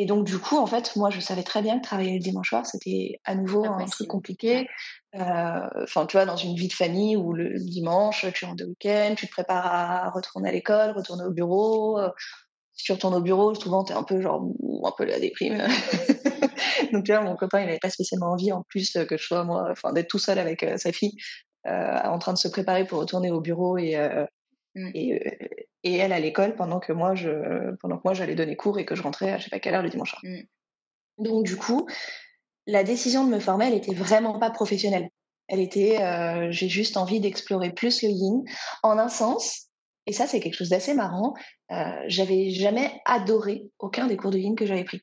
[0.00, 2.50] Et donc, du coup, en fait, moi, je savais très bien que travailler le dimanche
[2.50, 4.68] soir, c'était à nouveau un truc compliqué.
[5.12, 9.14] Enfin, tu vois, dans une vie de famille où le dimanche, tu rentres de week-end,
[9.16, 11.98] tu te prépares à retourner à l'école, retourner au bureau.
[12.78, 14.48] Euh, si tu retournes au bureau, souvent, tu es un peu genre,
[14.84, 15.58] un peu la déprime.
[16.92, 19.44] Donc tu vois, mon copain, il n'avait pas spécialement envie, en plus que je sois
[19.44, 21.16] moi, enfin d'être tout seul avec sa fille,
[21.64, 23.96] en train de se préparer pour retourner au bureau et
[24.74, 24.90] mmh.
[24.94, 25.38] et,
[25.82, 28.86] et, elle à l'école pendant que moi je pendant que moi j'allais donner cours et
[28.86, 30.22] que je rentrais à je sais pas quelle heure le dimanche soir.
[30.24, 30.42] Mmh.
[31.18, 31.86] Donc du coup,
[32.66, 35.10] la décision de me former, elle était vraiment pas professionnelle.
[35.48, 38.44] Elle était, euh, j'ai juste envie d'explorer plus le yin.
[38.82, 39.67] En un sens,
[40.08, 41.34] et ça c'est quelque chose d'assez marrant,
[41.70, 45.02] euh, j'avais jamais adoré aucun des cours de yin que j'avais pris.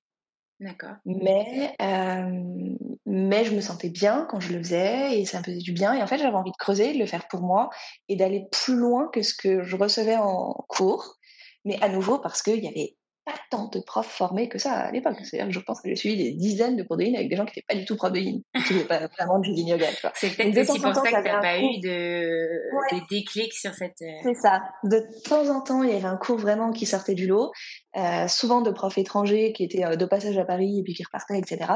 [0.60, 0.96] D'accord.
[1.06, 5.60] Mais, euh, mais je me sentais bien quand je le faisais et ça me faisait
[5.60, 5.94] du bien.
[5.94, 7.70] Et en fait, j'avais envie de creuser, de le faire pour moi
[8.08, 11.18] et d'aller plus loin que ce que je recevais en cours.
[11.66, 14.92] Mais à nouveau, parce qu'il y avait pas tant de profs formés que ça à
[14.92, 15.16] l'époque.
[15.24, 17.36] C'est-à-dire que je pense que j'ai suivi des dizaines de cours de yin avec des
[17.36, 19.68] gens qui n'étaient pas du tout profs de yin, qui n'étaient pas vraiment du yin
[19.68, 19.88] yoga.
[20.14, 24.02] C'est peut-être aussi pour ça que tu n'as pas eu de, déclic sur cette...
[24.02, 24.62] Euh, C'est ça.
[24.84, 27.52] De temps en temps, il y avait un cours vraiment qui sortait du lot,
[27.98, 31.04] euh, souvent de profs étrangers qui étaient euh, de passage à Paris et puis qui
[31.04, 31.72] repartaient, etc.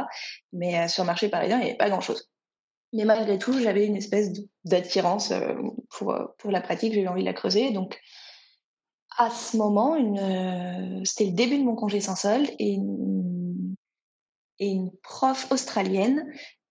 [0.53, 2.29] Mais sur le marché parisien, il n'y avait pas grand-chose.
[2.93, 4.29] Mais malgré tout, j'avais une espèce
[4.65, 5.31] d'attirance
[5.91, 7.71] pour, pour la pratique, j'avais envie de la creuser.
[7.71, 7.99] Donc,
[9.19, 12.79] à ce moment, une, c'était le début de mon congé sans solde et
[14.59, 16.25] une, prof australienne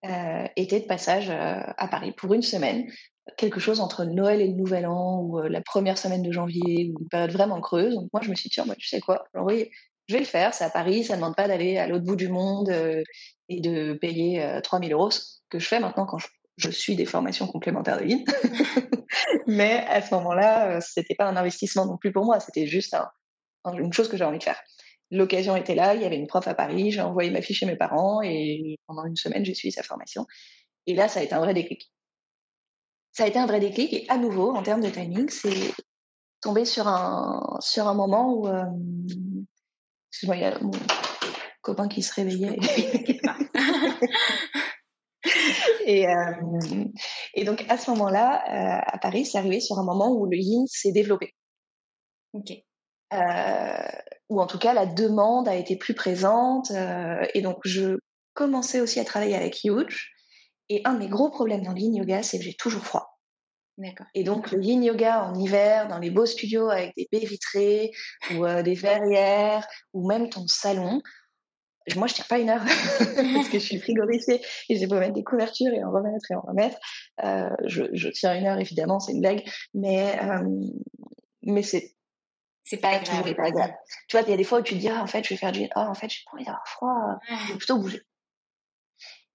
[0.06, 2.90] euh, était de passage euh, à Paris pour une semaine,
[3.36, 6.90] quelque chose entre Noël et le Nouvel An ou euh, la première semaine de janvier
[6.90, 7.94] ou une période vraiment creuse.
[7.94, 9.70] Donc moi, je me suis dit, tu sais quoi, oui,
[10.08, 12.16] je vais le faire, c'est à Paris, ça ne demande pas d'aller à l'autre bout
[12.16, 12.70] du monde
[13.50, 16.28] et de payer 3000 euros, ce que je fais maintenant quand je
[16.58, 18.24] je suis des formations complémentaires de Yin.
[19.46, 22.94] Mais à ce moment-là, euh, c'était pas un investissement non plus pour moi, c'était juste
[23.64, 24.60] une chose que j'ai envie de faire.
[25.10, 27.66] L'occasion était là, il y avait une prof à Paris, j'ai envoyé ma fiche chez
[27.66, 30.26] mes parents et pendant une semaine, j'ai suivi sa formation.
[30.86, 31.90] Et là, ça a été un vrai déclic.
[33.12, 35.72] Ça a été un vrai déclic et à nouveau, en termes de timing, c'est
[36.40, 38.48] tombé sur un, sur un moment où...
[38.48, 38.64] Euh,
[40.10, 40.72] excuse-moi, il y a mon
[41.62, 42.58] copain qui se réveillait.
[45.86, 46.32] et, euh,
[47.34, 50.36] et donc à ce moment-là, euh, à Paris, c'est arrivé sur un moment où le
[50.36, 51.34] yin s'est développé.
[52.32, 52.52] Ok.
[53.14, 53.88] Euh,
[54.28, 56.70] ou en tout cas la demande a été plus présente
[57.32, 57.96] et donc je
[58.34, 60.10] commençais aussi à travailler avec Huge
[60.68, 63.18] et un de mes gros problèmes dans le yin yoga c'est que j'ai toujours froid.
[63.78, 64.06] D'accord.
[64.14, 67.92] Et donc le yin yoga en hiver dans les beaux studios avec des baies vitrées
[68.34, 71.00] ou des verrières ou même ton salon,
[71.96, 72.62] moi, je tire pas une heure
[72.98, 76.34] parce que je suis frigorifiée et j'ai beau mettre des couvertures et en remettre et
[76.34, 76.78] en remettre.
[77.24, 80.44] Euh, je, je tiens une heure, évidemment, c'est une blague, mais, euh,
[81.42, 81.94] mais c'est
[82.64, 83.74] c'est pas toujours pas agréable.
[84.08, 85.30] Tu vois, il y a des fois où tu te dis, ah, en fait, je
[85.30, 88.02] vais faire du, ah, en fait, j'ai pas envie d'avoir froid, je vais plutôt bouger.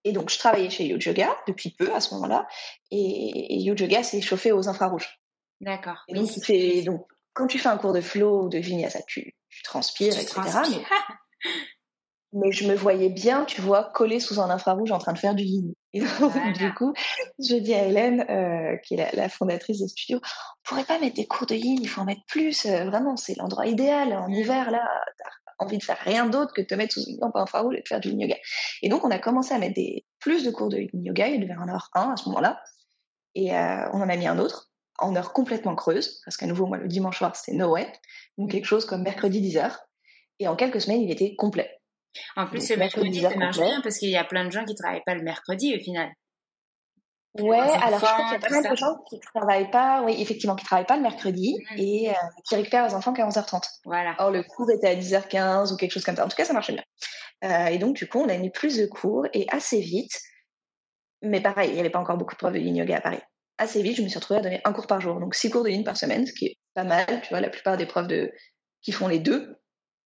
[0.04, 2.48] Et donc, je travaillais chez Yoga depuis peu à ce moment-là,
[2.92, 5.20] et, et Yoga s'est chauffé aux infrarouges.
[5.62, 6.04] D'accord.
[6.10, 6.30] Et donc,
[6.86, 10.42] donc, quand tu fais un cours de flow ou de vinyasa, tu, tu transpires, etc.
[10.70, 10.84] mais
[12.50, 15.43] je me voyais bien, tu vois, collée sous un infrarouge en train de faire du
[15.43, 15.74] yin.
[15.93, 16.02] Et
[16.58, 16.93] du coup,
[17.39, 21.15] je dis à Hélène, euh, qui est la, fondatrice de studio, on pourrait pas mettre
[21.15, 22.65] des cours de yin, il faut en mettre plus.
[22.65, 24.13] Euh, vraiment, c'est l'endroit idéal.
[24.13, 24.84] En hiver, là,
[25.19, 27.82] t'as envie de faire rien d'autre que de te mettre sous une lampe infrarouge et
[27.82, 28.38] de faire du yin yoga.
[28.82, 31.28] Et donc, on a commencé à mettre des, plus de cours de yin yoga.
[31.28, 32.60] Il devait en avoir un à ce moment-là.
[33.36, 36.67] Et euh, on en a mis un autre en heure complètement creuse, parce qu'à nouveau,
[36.67, 37.91] moi, le dimanche soir, c'était no way.
[38.38, 39.76] Donc, quelque chose comme mercredi 10h.
[40.39, 41.83] Et en quelques semaines, il était complet.
[42.36, 44.76] En plus, le mercredi, ça marche bien parce qu'il y a plein de gens qui
[44.76, 46.12] travaillent pas le mercredi au final.
[47.39, 50.56] Ouais, alors je crois qu'il y a mal de gens qui travaillent pas, oui, effectivement,
[50.56, 51.80] qui travaillent pas le mercredi mmh.
[51.80, 52.13] et euh,
[52.47, 53.63] qui récupèrent les enfants qu'à 11h30.
[53.86, 54.15] Voilà.
[54.19, 56.26] Or, le cours était à 10h15 ou quelque chose comme ça.
[56.26, 56.84] En tout cas, ça marchait bien.
[57.43, 60.21] Euh, et donc, du coup, on a mis plus de cours et assez vite,
[61.23, 63.21] mais pareil, il n'y avait pas encore beaucoup de profs de yin yoga à Paris.
[63.58, 65.63] Assez vite, je me suis retrouvée à donner un cours par jour, donc six cours
[65.63, 67.06] de yin par semaine, ce qui est pas mal.
[67.23, 68.32] Tu vois, la plupart des profs de
[68.84, 69.58] qui font les deux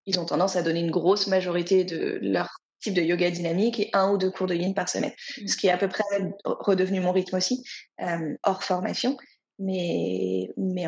[0.08, 2.48] ils ont tendance à donner une grosse majorité de leur
[2.80, 5.12] type de yoga dynamique et un ou deux cours de yin par semaine.
[5.40, 5.46] Mm.
[5.46, 6.04] Ce qui est à peu près
[6.44, 7.62] redevenu mon rythme aussi,
[8.00, 9.16] euh, hors formation.
[9.58, 10.86] Mais, mais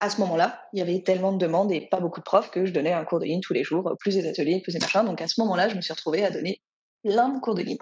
[0.00, 2.64] à ce moment-là, il y avait tellement de demandes et pas beaucoup de profs que
[2.64, 5.04] je donnais un cours de yin tous les jours, plus des ateliers, plus des machins.
[5.04, 6.62] Donc à ce moment-là, je me suis retrouvée à donner
[7.02, 7.78] plein de cours de yin.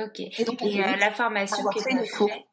[0.00, 0.20] Ok.
[0.20, 2.44] Et, donc, et euh, la formation que tu as fait...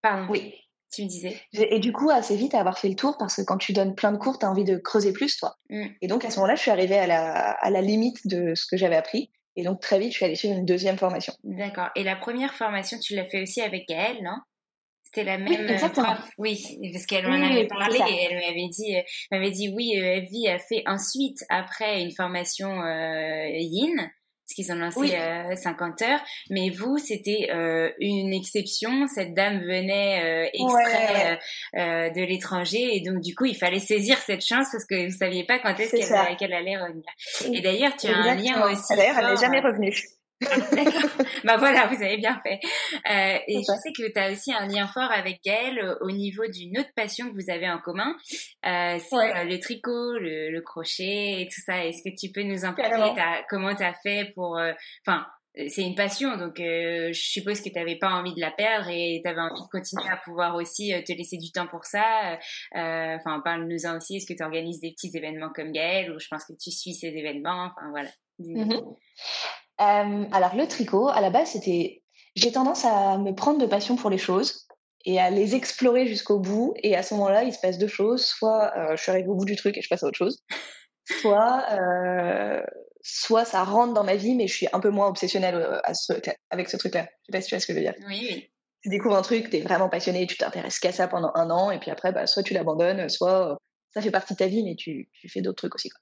[0.00, 0.28] Pardon.
[0.30, 0.54] Oui
[0.92, 1.40] tu me disais.
[1.52, 4.12] Et du coup, assez vite, avoir fait le tour, parce que quand tu donnes plein
[4.12, 5.56] de cours, tu as envie de creuser plus, toi.
[5.68, 5.86] Mm.
[6.00, 8.66] Et donc, à ce moment-là, je suis arrivée à la, à la limite de ce
[8.66, 9.30] que j'avais appris.
[9.56, 11.32] Et donc, très vite, je suis allée suivre une deuxième formation.
[11.44, 11.88] D'accord.
[11.96, 14.36] Et la première formation, tu l'as fait aussi avec Gaëlle, non?
[15.02, 16.30] C'était la même oui, euh, prof.
[16.36, 20.16] Oui, parce qu'elle m'en avait parlé et elle m'avait dit, euh, m'avait dit oui, euh,
[20.16, 24.10] Evie a fait ensuite après une formation Yin
[24.46, 25.18] parce qu'ils ont lancé
[25.56, 26.20] 50 heures.
[26.50, 27.48] Mais vous, c'était
[27.98, 29.06] une exception.
[29.08, 31.38] Cette dame venait exprès
[31.74, 35.44] de l'étranger et donc du coup, il fallait saisir cette chance parce que vous saviez
[35.44, 37.04] pas quand est-ce qu'elle allait revenir.
[37.52, 38.94] Et d'ailleurs, tu as un lien aussi.
[38.94, 39.94] D'ailleurs, elle n'est jamais revenue.
[40.72, 41.10] D'accord.
[41.44, 42.60] bah voilà, vous avez bien fait.
[43.10, 46.10] Euh, et je sais que tu as aussi un lien fort avec Gaëlle euh, au
[46.10, 48.14] niveau d'une autre passion que vous avez en commun.
[48.66, 51.86] Euh, c'est le tricot, le, le, crochet et tout ça.
[51.86, 53.14] Est-ce que tu peux nous en parler?
[53.48, 54.58] Comment tu as fait pour...
[54.58, 54.72] Euh,
[55.06, 55.26] enfin,
[55.68, 59.22] c'est une passion, donc je suppose que tu n'avais pas envie de la perdre et
[59.24, 62.38] tu avais envie de continuer à pouvoir aussi te laisser du temps pour ça.
[62.74, 64.16] Enfin, parle-nous-en aussi.
[64.16, 66.92] Est-ce que tu organises des petits événements comme Gaëlle ou je pense que tu suis
[66.92, 67.70] ces événements?
[67.74, 68.10] Enfin, voilà.
[69.78, 72.02] Alors le tricot, à la base, c'était,
[72.34, 74.66] j'ai tendance à me prendre de passion pour les choses
[75.06, 76.74] et à les explorer jusqu'au bout.
[76.82, 78.26] Et à ce moment-là, il se passe deux choses.
[78.26, 80.42] Soit euh, je suis arrivée au bout du truc et je passe à autre chose.
[81.20, 82.62] Soit, euh,
[83.02, 85.94] soit ça rentre dans ma vie, mais je suis un peu moins obsessionnelle euh, à
[85.94, 86.12] ce,
[86.50, 87.06] avec ce truc-là.
[87.22, 87.94] Je sais pas si tu vois ce que je veux dire.
[88.08, 88.50] Oui, oui.
[88.82, 91.70] Tu découvres un truc, tu es vraiment passionné, tu t'intéresses qu'à ça pendant un an,
[91.70, 93.56] et puis après, bah, soit tu l'abandonnes, soit
[93.94, 95.88] ça fait partie de ta vie, mais tu, tu fais d'autres trucs aussi.
[95.88, 96.00] Quoi.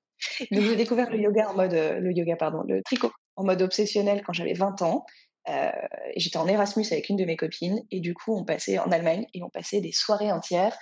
[0.51, 4.23] Donc j'ai découvert le yoga en mode, le yoga pardon, le tricot en mode obsessionnel
[4.25, 5.05] quand j'avais 20 ans.
[5.49, 5.70] Euh,
[6.16, 9.27] j'étais en Erasmus avec une de mes copines et du coup on passait en Allemagne
[9.35, 10.75] et on passait des soirées entières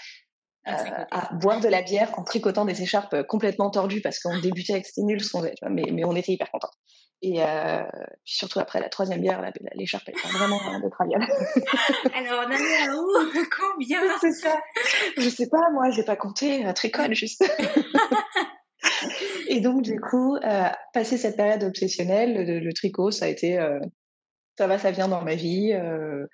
[0.69, 0.73] euh,
[1.11, 4.87] à boire de la bière en tricotant des écharpes complètement tordues parce qu'on débutait avec
[4.87, 6.71] c'était nul ce qu'on faisait, mais, mais on était hyper contents.
[7.23, 7.83] Et euh,
[8.25, 9.41] surtout après la troisième bière,
[9.75, 11.15] l'écharpe était vraiment de travail.
[12.15, 13.09] Alors on a mis à où?
[13.57, 14.01] Combien?
[14.21, 14.61] C'est ça.
[15.17, 17.45] Je sais pas, moi j'ai pas compté, tricot juste.
[19.49, 23.81] Et donc, du coup, euh, passer cette période obsessionnelle, le, tricot, ça a été, euh,
[24.59, 25.73] ça va, ça vient dans ma vie.
[25.73, 26.27] Euh,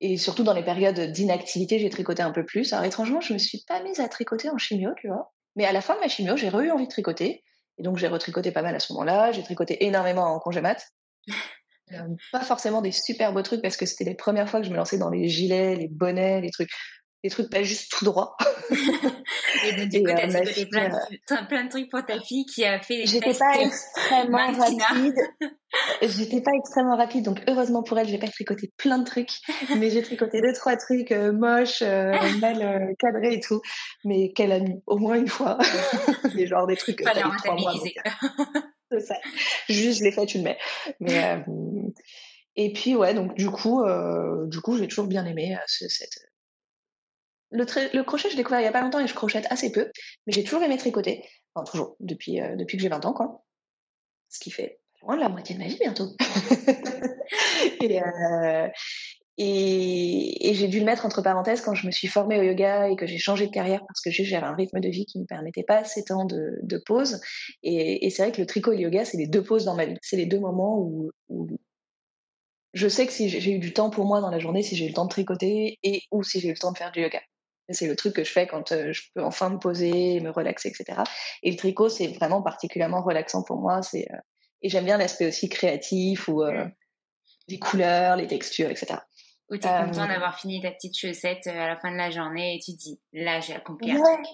[0.00, 2.72] et surtout dans les périodes d'inactivité, j'ai tricoté un peu plus.
[2.72, 5.32] Alors, étrangement, je me suis pas mise à tricoter en chimio, tu vois.
[5.54, 7.42] Mais à la fin de ma chimio, j'ai re eu envie de tricoter.
[7.78, 9.32] Et donc, j'ai retricoté pas mal à ce moment-là.
[9.32, 10.84] J'ai tricoté énormément en congé mat.
[12.32, 14.76] pas forcément des super beaux trucs parce que c'était les premières fois que je me
[14.76, 16.70] lançais dans les gilets, les bonnets, les trucs
[17.26, 18.36] des trucs pas juste tout droit.
[18.70, 22.64] et donc, du coup, t'as euh, plein, de, plein de trucs pour ta fille qui
[22.64, 25.14] a fait J'étais pas extrêmement rapide.
[26.02, 29.32] J'étais pas extrêmement rapide, donc heureusement pour elle, j'ai pas tricoté plein de trucs,
[29.78, 33.60] mais j'ai tricoté deux, trois trucs euh, moches, euh, mal euh, cadrés et tout,
[34.04, 35.58] mais qu'elle a mis au moins une fois.
[36.34, 37.02] des genre des trucs.
[37.02, 37.94] Fallait rentabiliser.
[38.90, 39.16] C'est ça.
[39.68, 40.58] Juste, je l'ai fait, tu le mets.
[41.00, 41.44] Mais,
[42.54, 43.84] et puis, ouais, donc du coup,
[44.46, 46.28] du coup, j'ai toujours bien aimé cette,
[47.50, 49.90] le, crochet, je l'ai découvert il y a pas longtemps et je crochette assez peu,
[50.26, 51.24] mais j'ai toujours aimé tricoter.
[51.54, 53.44] Enfin, toujours, depuis, euh, depuis que j'ai 20 ans, quoi.
[54.28, 56.08] Ce qui fait loin de la moitié de ma vie bientôt.
[57.82, 58.68] Euh,
[59.38, 62.88] et, et, j'ai dû le mettre entre parenthèses quand je me suis formée au yoga
[62.88, 65.22] et que j'ai changé de carrière parce que j'avais un rythme de vie qui ne
[65.22, 67.20] me permettait pas assez temps de, de pause.
[67.62, 69.74] Et, et c'est vrai que le tricot et le yoga, c'est les deux pauses dans
[69.74, 69.96] ma vie.
[70.02, 71.48] C'est les deux moments où, où
[72.72, 74.84] je sais que si j'ai eu du temps pour moi dans la journée, si j'ai
[74.84, 77.00] eu le temps de tricoter et ou si j'ai eu le temps de faire du
[77.00, 77.20] yoga.
[77.68, 80.68] C'est le truc que je fais quand euh, je peux enfin me poser, me relaxer,
[80.68, 81.02] etc.
[81.42, 83.82] Et le tricot, c'est vraiment particulièrement relaxant pour moi.
[83.82, 84.18] C'est euh,
[84.62, 86.64] et j'aime bien l'aspect aussi créatif ou euh,
[87.48, 89.00] les couleurs, les textures, etc.
[89.50, 92.56] Ou tu es content d'avoir fini ta petite chaussette à la fin de la journée
[92.56, 94.26] et tu te dis là j'ai accompli un truc.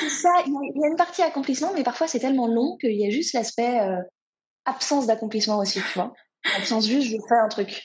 [0.00, 0.30] c'est ça.
[0.46, 3.34] Il y, a une partie accomplissement, mais parfois c'est tellement long qu'il y a juste
[3.34, 3.78] l'aspect
[4.64, 6.12] absence d'accomplissement aussi, tu vois.
[6.56, 7.82] Absence juste je fais un truc.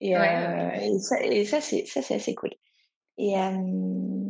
[0.00, 2.50] Et, et ça, et ça c'est ça c'est assez cool.
[3.18, 4.28] Et, euh,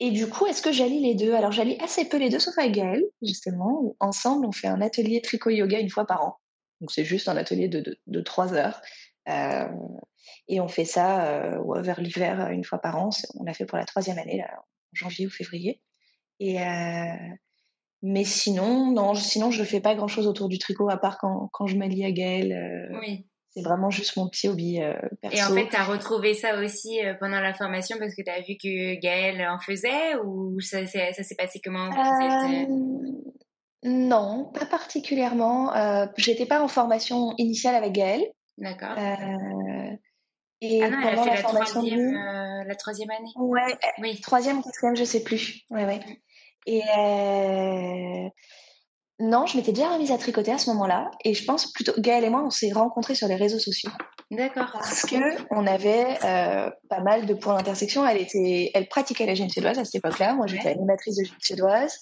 [0.00, 1.34] et du coup, est-ce que j'allie les deux?
[1.34, 3.80] Alors, j'allie assez peu les deux, sauf avec Gaëlle, justement.
[3.82, 6.36] Où ensemble, on fait un atelier tricot-yoga une fois par an.
[6.80, 8.80] Donc, c'est juste un atelier de, de, trois heures.
[9.28, 9.68] Euh,
[10.46, 13.10] et on fait ça euh, vers l'hiver une fois par an.
[13.34, 15.80] On l'a fait pour la troisième année, là, en janvier ou février.
[16.40, 16.58] Et
[18.02, 21.18] mais sinon, non, sinon je ne fais pas grand chose autour du tricot à part
[21.18, 22.08] quand, quand je m'allie à.
[22.08, 23.26] Euh, oui
[23.58, 25.36] c'est vraiment juste mon petit hobby euh, perso.
[25.36, 28.30] Et en fait, tu as retrouvé ça aussi euh, pendant la formation parce que tu
[28.30, 32.66] as vu que Gaëlle en faisait ou ça, ça s'est passé comment euh,
[33.82, 35.74] Non, pas particulièrement.
[35.74, 38.26] Euh, J'étais pas en formation initiale avec Gaëlle.
[38.58, 38.96] D'accord.
[40.60, 42.12] et ah non, elle a fait la, troisième,
[42.66, 43.32] la troisième année.
[43.36, 44.20] Ouais, oui.
[44.20, 45.62] troisième quatrième, je sais plus.
[45.70, 45.98] Ouais, ouais.
[45.98, 46.14] Mm.
[46.66, 48.32] Et
[49.20, 52.24] non, je m'étais déjà remise à tricoter à ce moment-là, et je pense plutôt Gaëlle
[52.24, 53.90] et moi, on s'est rencontrés sur les réseaux sociaux.
[54.30, 54.70] D'accord.
[54.72, 55.16] Parce que
[55.50, 58.06] on avait euh, pas mal de points d'intersection.
[58.06, 60.34] Elle était, elle pratiquait la gym suédoise à cette époque-là.
[60.34, 61.98] Moi, j'étais animatrice de gym suédoise.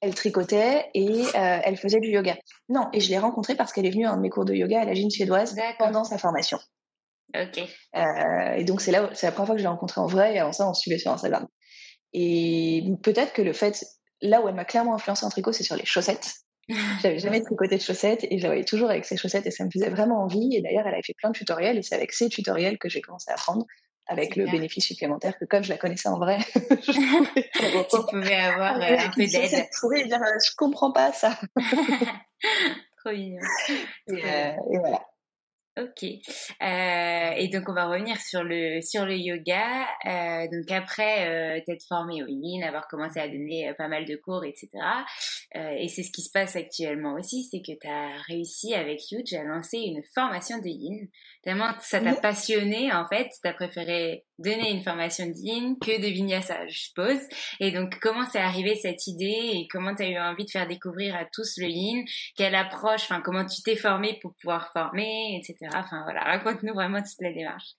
[0.00, 2.36] Elle tricotait et euh, elle faisait du yoga.
[2.68, 4.54] Non, et je l'ai rencontrée parce qu'elle est venue à un de mes cours de
[4.54, 6.58] yoga à la gym suédoise pendant sa formation.
[7.34, 7.58] Ok.
[7.96, 10.34] Euh, et donc c'est là, c'est la première fois que je l'ai rencontrée en vrai.
[10.34, 11.46] Et avant ça, on se suivait sur Instagram.
[12.12, 13.84] Et peut-être que le fait,
[14.20, 16.34] là où elle m'a clairement influencé en tricot, c'est sur les chaussettes
[17.02, 19.64] J'avais jamais tricoté de chaussettes et je la voyais toujours avec ses chaussettes et ça
[19.64, 20.56] me faisait vraiment envie.
[20.56, 23.00] Et d'ailleurs, elle avait fait plein de tutoriels et c'est avec ces tutoriels que j'ai
[23.00, 23.66] commencé à apprendre
[24.10, 28.98] avec le bénéfice supplémentaire que comme je la connaissais en vrai, tu pouvais avoir euh,
[28.98, 29.68] un peu d'aide.
[29.72, 31.38] Je dire, je comprends pas ça.
[33.04, 33.40] Trop mignon.
[34.08, 34.22] et,
[34.78, 35.00] voilà.
[35.80, 36.04] Ok.
[36.04, 39.86] Euh, et donc on va revenir sur le yoga.
[40.04, 44.16] Euh, donc après euh, t'être formée au yin, avoir commencé à donner pas mal de
[44.16, 44.68] cours, etc.
[45.54, 49.32] et c'est ce qui se passe actuellement aussi, c'est que tu as réussi avec Yuj
[49.34, 51.08] à lancer une formation de yin.
[51.42, 56.06] Tellement ça t'a passionné en fait, t'as préféré donner une formation de yin que de
[56.06, 57.20] vinyasa, je suppose.
[57.60, 60.68] Et donc comment c'est arrivé cette idée et comment tu as eu envie de faire
[60.68, 62.04] découvrir à tous le yin,
[62.36, 65.70] quelle approche, enfin comment tu t'es formée pour pouvoir former, etc.
[65.74, 67.70] Enfin voilà, raconte-nous vraiment toute la démarche.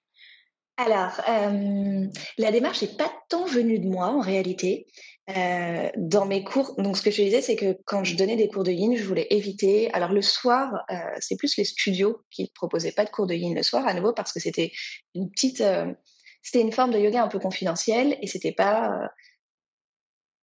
[0.78, 2.08] Alors, euh,
[2.40, 4.88] la démarche n'est pas tant venue de moi en réalité.
[5.30, 8.48] Euh, dans mes cours, donc ce que je disais, c'est que quand je donnais des
[8.48, 9.94] cours de yin, je voulais éviter.
[9.94, 13.34] Alors le soir, euh, c'est plus les studios qui ne proposaient pas de cours de
[13.34, 14.72] yin le soir, à nouveau parce que c'était
[15.14, 15.64] une petite,
[16.42, 19.10] c'était une forme de yoga un peu confidentielle et c'était pas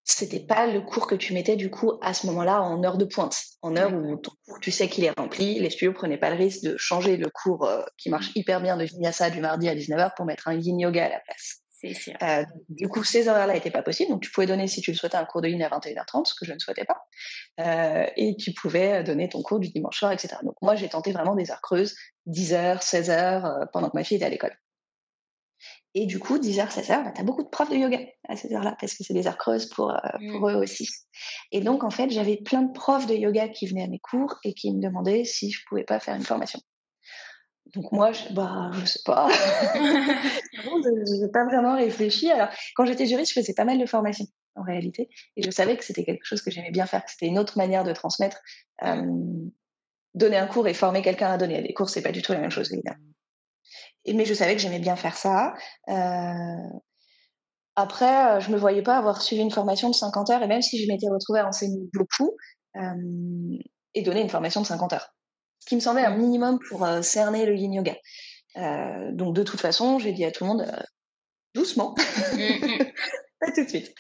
[0.09, 3.05] c'était pas le cours que tu mettais du coup à ce moment-là en heure de
[3.05, 5.61] pointe, en heure où ton cours, tu sais qu'il est rempli.
[5.61, 8.79] Les studios prenaient pas le risque de changer le cours euh, qui marche hyper bien
[8.79, 11.63] de vinyasa du mardi à 19h pour mettre un yin yoga à la place.
[11.81, 12.15] Sûr.
[12.23, 14.11] Euh, du coup, ces heures-là n'étaient pas possibles.
[14.11, 16.35] Donc, tu pouvais donner, si tu le souhaitais, un cours de yin à 21h30, ce
[16.35, 17.05] que je ne souhaitais pas.
[17.61, 20.37] Euh, et tu pouvais donner ton cours du dimanche soir, etc.
[20.43, 21.95] Donc, moi, j'ai tenté vraiment des heures creuses,
[22.27, 24.57] 10h, 16h, pendant que ma fille était à l'école.
[25.95, 27.99] Et du coup, 10h, 16h, bah, tu as beaucoup de profs de yoga
[28.29, 29.97] à ces heures-là, parce que c'est des heures creuses pour, euh,
[30.31, 30.53] pour mmh.
[30.53, 30.89] eux aussi.
[31.51, 34.37] Et donc, en fait, j'avais plein de profs de yoga qui venaient à mes cours
[34.45, 36.61] et qui me demandaient si je pouvais pas faire une formation.
[37.75, 39.29] Donc moi, je, bah, je sais pas.
[40.53, 42.31] je n'ai pas vraiment réfléchi.
[42.31, 45.09] Alors, quand j'étais juriste, je faisais pas mal de formations, en réalité.
[45.37, 47.59] Et je savais que c'était quelque chose que j'aimais bien faire, que c'était une autre
[47.59, 48.39] manière de transmettre.
[48.85, 49.03] Euh,
[50.15, 52.41] donner un cours et former quelqu'un à donner des cours, c'est pas du tout la
[52.41, 52.99] même chose, évidemment
[54.15, 55.55] mais je savais que j'aimais bien faire ça.
[55.89, 56.79] Euh,
[57.77, 60.63] après, euh, je me voyais pas avoir suivi une formation de 50 heures, et même
[60.63, 62.37] si je m'étais retrouvée à enseigner beaucoup,
[63.95, 65.15] et donner une formation de 50 heures.
[65.69, 67.95] Qui me semblait un minimum pour cerner le yin yoga.
[69.13, 70.67] donc de toute façon, j'ai dit à tout le monde,
[71.55, 71.95] doucement,
[73.41, 73.95] pas tout de suite.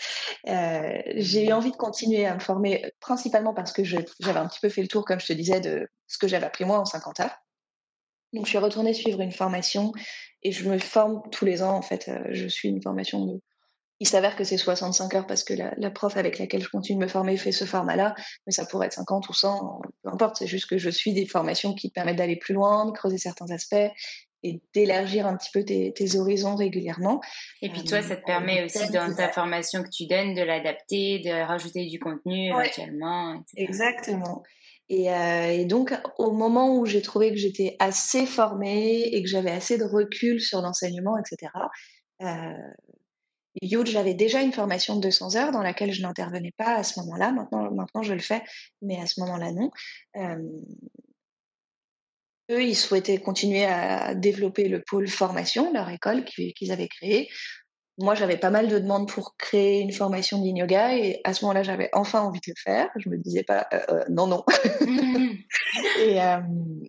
[0.47, 4.71] j'ai eu envie de continuer à me former, principalement parce que j'avais un petit peu
[4.71, 7.21] fait le tour, comme je te disais, de ce que j'avais appris moi en 50
[7.21, 7.37] heures.
[8.33, 9.93] Donc, je suis retournée suivre une formation
[10.43, 11.75] et je me forme tous les ans.
[11.75, 13.41] En fait, euh, je suis une formation de.
[14.01, 17.05] Il s'avère que c'est 65 heures parce que la, prof avec laquelle je continue de
[17.05, 18.14] me former fait ce format-là,
[18.46, 20.36] mais ça pourrait être 50 ou 100, peu importe.
[20.36, 23.51] C'est juste que je suis des formations qui permettent d'aller plus loin, de creuser certains
[23.51, 23.90] aspects
[24.44, 27.20] et d'élargir un petit peu tes, horizons régulièrement.
[27.61, 31.18] Et puis toi, ça te permet aussi dans ta formation que tu donnes de l'adapter,
[31.18, 33.42] de rajouter du contenu éventuellement.
[33.57, 34.42] Exactement.
[34.90, 39.51] Euh, et, donc, au moment où j'ai trouvé que j'étais assez formée et que j'avais
[39.51, 41.53] assez de recul sur l'enseignement, etc.,
[42.22, 42.53] euh,
[43.63, 47.33] j'avais déjà une formation de 200 heures dans laquelle je n'intervenais pas à ce moment-là.
[47.33, 48.43] Maintenant, maintenant, je le fais,
[48.83, 49.71] mais à ce moment-là, non.
[50.17, 50.37] Euh,
[52.51, 57.29] eux, ils souhaitaient continuer à développer le pôle formation, leur école qu'ils avaient créée
[57.99, 61.45] moi, j'avais pas mal de demandes pour créer une formation d'in yoga et à ce
[61.45, 62.89] moment-là, j'avais enfin envie de le faire.
[62.97, 64.45] Je me disais pas euh, euh, non, non.
[66.01, 66.39] et, euh,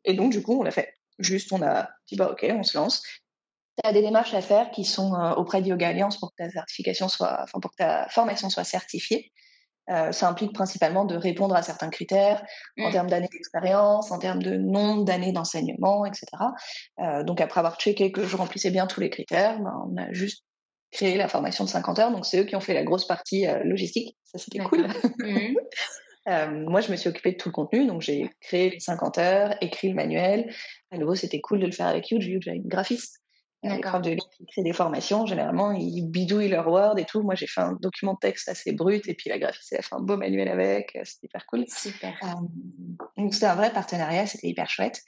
[0.06, 0.94] et, donc, du coup, on l'a fait.
[1.18, 3.04] Juste, on a dit bah ok, on se lance.
[3.82, 6.50] Tu as des démarches à faire qui sont auprès de Yoga Alliance pour que ta
[6.50, 9.32] certification soit, enfin pour que ta formation soit certifiée.
[9.88, 12.44] ça implique principalement de répondre à certains critères
[12.80, 12.92] en mm.
[12.92, 16.28] termes d'années d'expérience, en termes de nombre d'années d'enseignement, etc.
[17.26, 20.44] donc après avoir checké que je remplissais bien tous les critères, ben, on a juste
[20.92, 22.12] créer la formation de 50 heures.
[22.12, 24.18] Donc, c'est eux qui ont fait la grosse partie euh, logistique.
[24.24, 24.88] Ça, c'était cool.
[26.28, 27.88] Euh, moi, je me suis occupée de tout le contenu.
[27.88, 30.54] Donc, j'ai créé les 50 heures, écrit le manuel.
[30.92, 33.19] À nouveau, c'était cool de le faire avec Huge, que j'avais une graphiste.
[33.66, 34.00] Euh, D'accord.
[34.00, 37.22] de qui crée des formations, généralement, ils bidouillent leur Word et tout.
[37.22, 39.82] Moi, j'ai fait un document de texte assez brut et puis la graphiste, elle a
[39.82, 40.96] fait un beau manuel avec.
[40.96, 41.66] Euh, c'était hyper cool.
[41.68, 42.18] Super.
[43.18, 44.26] donc, c'était un vrai partenariat.
[44.28, 45.02] C'était hyper chouette.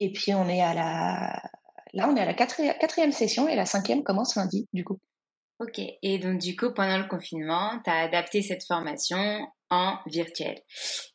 [0.00, 1.42] Et puis, on est à la,
[1.92, 4.98] là, on est à la quatrième session et la cinquième commence lundi, du coup.
[5.60, 10.58] Ok, et donc du coup, pendant le confinement, tu as adapté cette formation en virtuel.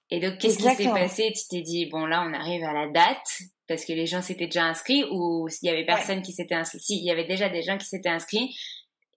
[0.09, 1.33] Et donc, qu'est-ce qui s'est passé?
[1.35, 4.45] Tu t'es dit, bon, là, on arrive à la date, parce que les gens s'étaient
[4.45, 7.49] déjà inscrits, ou il y avait personne qui s'était inscrit Si, il y avait déjà
[7.49, 8.55] des gens qui s'étaient inscrits,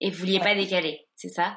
[0.00, 1.56] et vous vouliez pas décaler, c'est ça?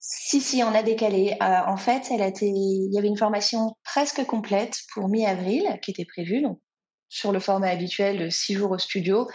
[0.00, 1.34] Si, si, on a décalé.
[1.40, 2.46] Euh, en fait, elle a été...
[2.46, 6.60] il y avait une formation presque complète pour mi-avril qui était prévue, donc
[7.08, 9.28] sur le format habituel de six jours au studio,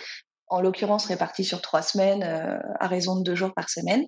[0.47, 4.06] en l'occurrence réparti sur trois semaines euh, à raison de deux jours par semaine.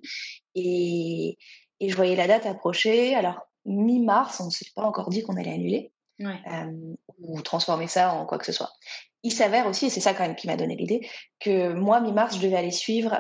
[0.54, 1.38] Et,
[1.80, 3.16] et je voyais la date approcher.
[3.16, 5.92] Alors, mi-mars, on ne s'est pas encore dit qu'on allait annuler.
[7.20, 8.72] Ou transformer ça en quoi que ce soit.
[9.24, 11.08] Il s'avère aussi, et c'est ça quand même qui m'a donné l'idée,
[11.40, 13.14] que moi, mi-mars, je devais aller suivre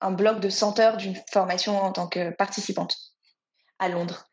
[0.00, 2.96] un bloc de 100 heures d'une formation en tant que participante
[3.78, 4.24] à Londres.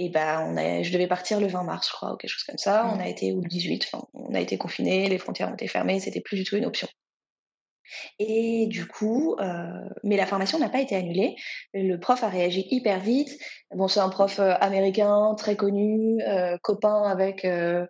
[0.00, 2.44] Et ben, on a, je devais partir le 20 mars, je crois, ou quelque chose
[2.44, 2.86] comme ça.
[2.94, 5.98] On a été, ou le 18, on a été confinés, les frontières ont été fermées,
[5.98, 6.86] c'était plus du tout une option.
[8.18, 11.36] Et du coup, euh, mais la formation n'a pas été annulée.
[11.74, 13.38] Le prof a réagi hyper vite.
[13.74, 17.86] Bon, c'est un prof euh, américain très connu, euh, copain avec euh,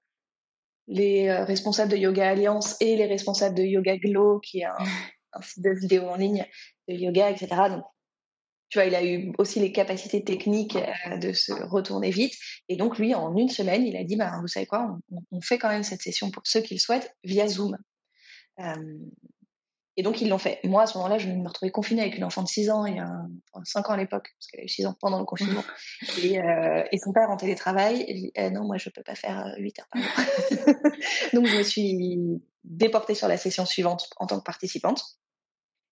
[0.86, 4.76] les responsables de Yoga Alliance et les responsables de Yoga Glow, qui est un,
[5.32, 6.46] un site de vidéo en ligne
[6.88, 7.48] de yoga, etc.
[7.70, 7.84] Donc,
[8.70, 10.76] tu vois, il a eu aussi les capacités techniques
[11.22, 12.34] de se retourner vite.
[12.68, 15.40] Et donc, lui, en une semaine, il a dit, bah, vous savez quoi, on, on
[15.40, 17.78] fait quand même cette session pour ceux qui le souhaitent via Zoom.
[18.60, 18.98] Euh,
[19.98, 20.60] et donc, ils l'ont fait.
[20.62, 23.00] Moi, à ce moment-là, je me retrouvais confinée avec une enfant de 6 ans, y
[23.00, 23.10] a
[23.64, 25.64] 5 ans à l'époque, parce qu'elle a eu 6 ans pendant le confinement.
[26.22, 29.02] et, euh, et, son père en télétravail, il dit eh, Non, moi, je ne peux
[29.02, 30.12] pas faire 8 heures par jour.
[31.34, 35.02] donc, je me suis déportée sur la session suivante en tant que participante.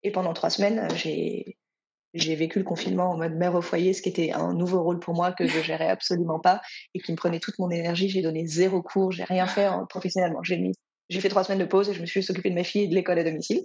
[0.05, 1.59] Et pendant trois semaines, j'ai
[2.15, 5.01] j'ai vécu le confinement en mode mère au foyer, ce qui était un nouveau rôle
[5.01, 6.63] pour moi que je gérais absolument pas
[6.95, 8.09] et qui me prenait toute mon énergie.
[8.09, 10.43] J'ai donné zéro cours, j'ai rien fait professionnellement.
[10.45, 10.73] J'ai
[11.09, 12.85] j'ai fait trois semaines de pause et je me suis juste occupée de ma fille
[12.85, 13.63] et de l'école à domicile.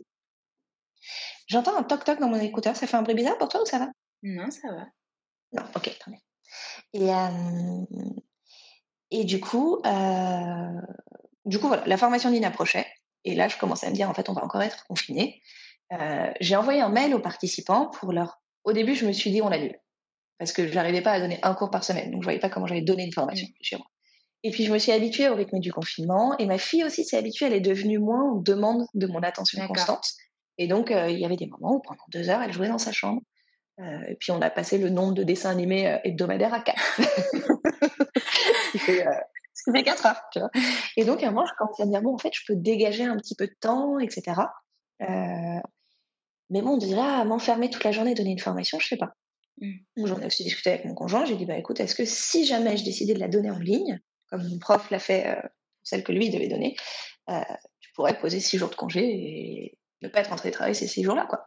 [1.52, 2.78] J'entends un toc-toc dans mon écouteur.
[2.78, 3.90] Ça fait un bruit bizarre pour toi ou ça va?
[4.24, 4.86] Non, ça va.
[5.52, 6.20] Non, ok, très bien.
[6.94, 8.06] Et, euh,
[9.12, 10.82] et du coup, euh,
[11.44, 12.88] du coup, voilà, la formation d'INA approchait.
[13.26, 15.42] Et là, je commençais à me dire, en fait, on va encore être confiné.
[15.92, 18.42] Euh, j'ai envoyé un mail aux participants pour leur.
[18.64, 19.78] Au début, je me suis dit, on annule.
[20.40, 22.12] Parce que je n'arrivais pas à donner un cours par semaine.
[22.12, 23.54] Donc, je voyais pas comment j'allais donner une formation mmh.
[23.62, 23.88] chez moi.
[24.44, 26.38] Et puis, je me suis habituée au rythme du confinement.
[26.38, 27.48] Et ma fille aussi s'est habituée.
[27.48, 30.08] Elle est devenue moins en demande de mon attention constante.
[30.58, 32.78] Et donc, euh, il y avait des moments où pendant deux heures, elle jouait dans
[32.78, 33.22] sa chambre.
[33.80, 36.82] Euh, et puis, on a passé le nombre de dessins animés euh, hebdomadaires à quatre.
[36.96, 40.50] ce qui fait, quatre heures, tu vois.
[40.98, 42.56] Et donc, à un moment, je commençais à me dire, bon, en fait, je peux
[42.56, 44.42] dégager un petit peu de temps, etc.
[45.00, 49.14] mais bon, déjà, ah, m'enfermer toute la journée et donner une formation, je sais pas.
[49.60, 50.06] Mmh.
[50.06, 51.26] J'en ai aussi discuté avec mon conjoint.
[51.26, 54.00] J'ai dit, bah écoute, est-ce que si jamais je décidais de la donner en ligne,
[54.30, 55.38] comme mon prof l'a fait,
[55.84, 56.76] celle que lui devait donner,
[57.28, 61.04] tu pourrais poser six jours de congé et ne pas être en télétravail ces six
[61.04, 61.46] jours-là, quoi.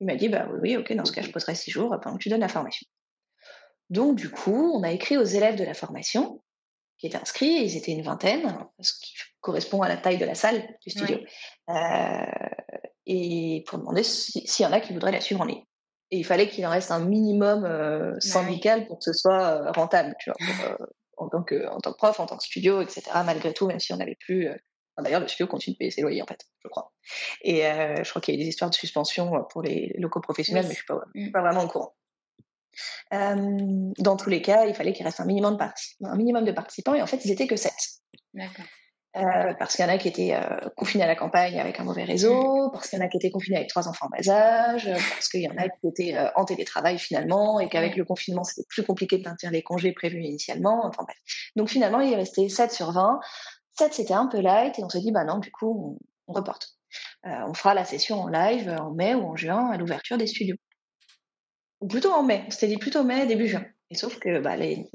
[0.00, 2.22] Il m'a dit, bah oui, ok, dans ce cas, je poserai six jours pendant que
[2.22, 2.86] tu donnes la formation.
[3.90, 6.42] Donc, du coup, on a écrit aux élèves de la formation
[6.98, 10.34] qui étaient inscrits, ils étaient une vingtaine, ce qui correspond à la taille de la
[10.34, 11.18] salle du studio,
[11.68, 12.26] euh,
[13.06, 15.64] et pour demander s'il y en a qui voudraient la suivre en ligne.
[16.10, 19.72] Et il fallait qu'il en reste un minimum euh, syndical pour que ce soit euh,
[19.72, 20.78] rentable, tu vois,
[21.16, 23.02] en, tant que, en tant que prof, en tant que studio, etc.
[23.24, 24.48] Malgré tout, même si on n'avait plus
[24.98, 26.92] D'ailleurs, le studio continue de payer ses loyers, en fait, je crois.
[27.42, 29.94] Et euh, je crois qu'il y a eu des histoires de suspension euh, pour les
[29.98, 31.94] locaux professionnels, mais je ne suis, pas, vraiment au courant.
[33.12, 36.52] Euh, dans tous les cas, il fallait qu'il reste un minimum, de un minimum de
[36.52, 37.72] participants, et en fait, ils étaient que 7.
[38.34, 38.64] D'accord.
[39.16, 41.84] Euh, parce qu'il y en a qui étaient euh, confinés à la campagne avec un
[41.84, 44.28] mauvais réseau, parce qu'il y en a qui étaient confinés avec trois enfants en bas
[44.28, 48.04] âge, parce qu'il y en a qui étaient euh, en télétravail finalement, et qu'avec le
[48.04, 50.84] confinement, c'était plus compliqué de maintenir les congés prévus initialement.
[50.84, 51.16] Enfin bref.
[51.54, 53.20] Donc finalement, il est resté 7 sur 20.
[53.76, 56.76] 7, c'était un peu light et on s'est dit, bah non, du coup, on, reporte.
[57.26, 60.26] Euh, on fera la session en live en mai ou en juin à l'ouverture des
[60.26, 60.56] studios.
[61.80, 63.64] Ou plutôt en mai, on s'était dit plutôt mai, début juin.
[63.90, 64.88] Et sauf que bah, les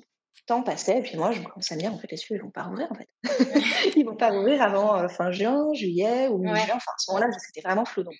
[0.47, 2.43] temps passaient et puis moi, je commençais à me dire, en fait, les studios, ils
[2.43, 3.07] vont pas rouvrir, en fait?
[3.97, 6.75] ils vont pas rouvrir avant euh, fin juin, juillet ou mi-juin.
[6.75, 8.03] Enfin, à ce moment-là, c'était vraiment flou.
[8.03, 8.15] Donc,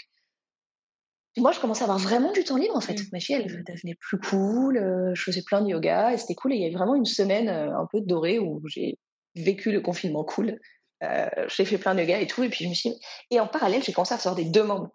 [1.37, 2.93] moi, je commençais à avoir vraiment du temps libre, en fait.
[2.93, 3.05] Mmh.
[3.13, 6.53] Ma fille, elle devenait plus cool, euh, je faisais plein de yoga et c'était cool.
[6.53, 8.97] Et il y avait vraiment une semaine un peu dorée où j'ai
[9.35, 10.59] vécu le confinement cool.
[11.03, 12.43] Euh, j'ai fait plein de yoga et tout.
[12.43, 12.93] Et puis je me suis
[13.31, 14.89] et en parallèle, j'ai commencé à recevoir des demandes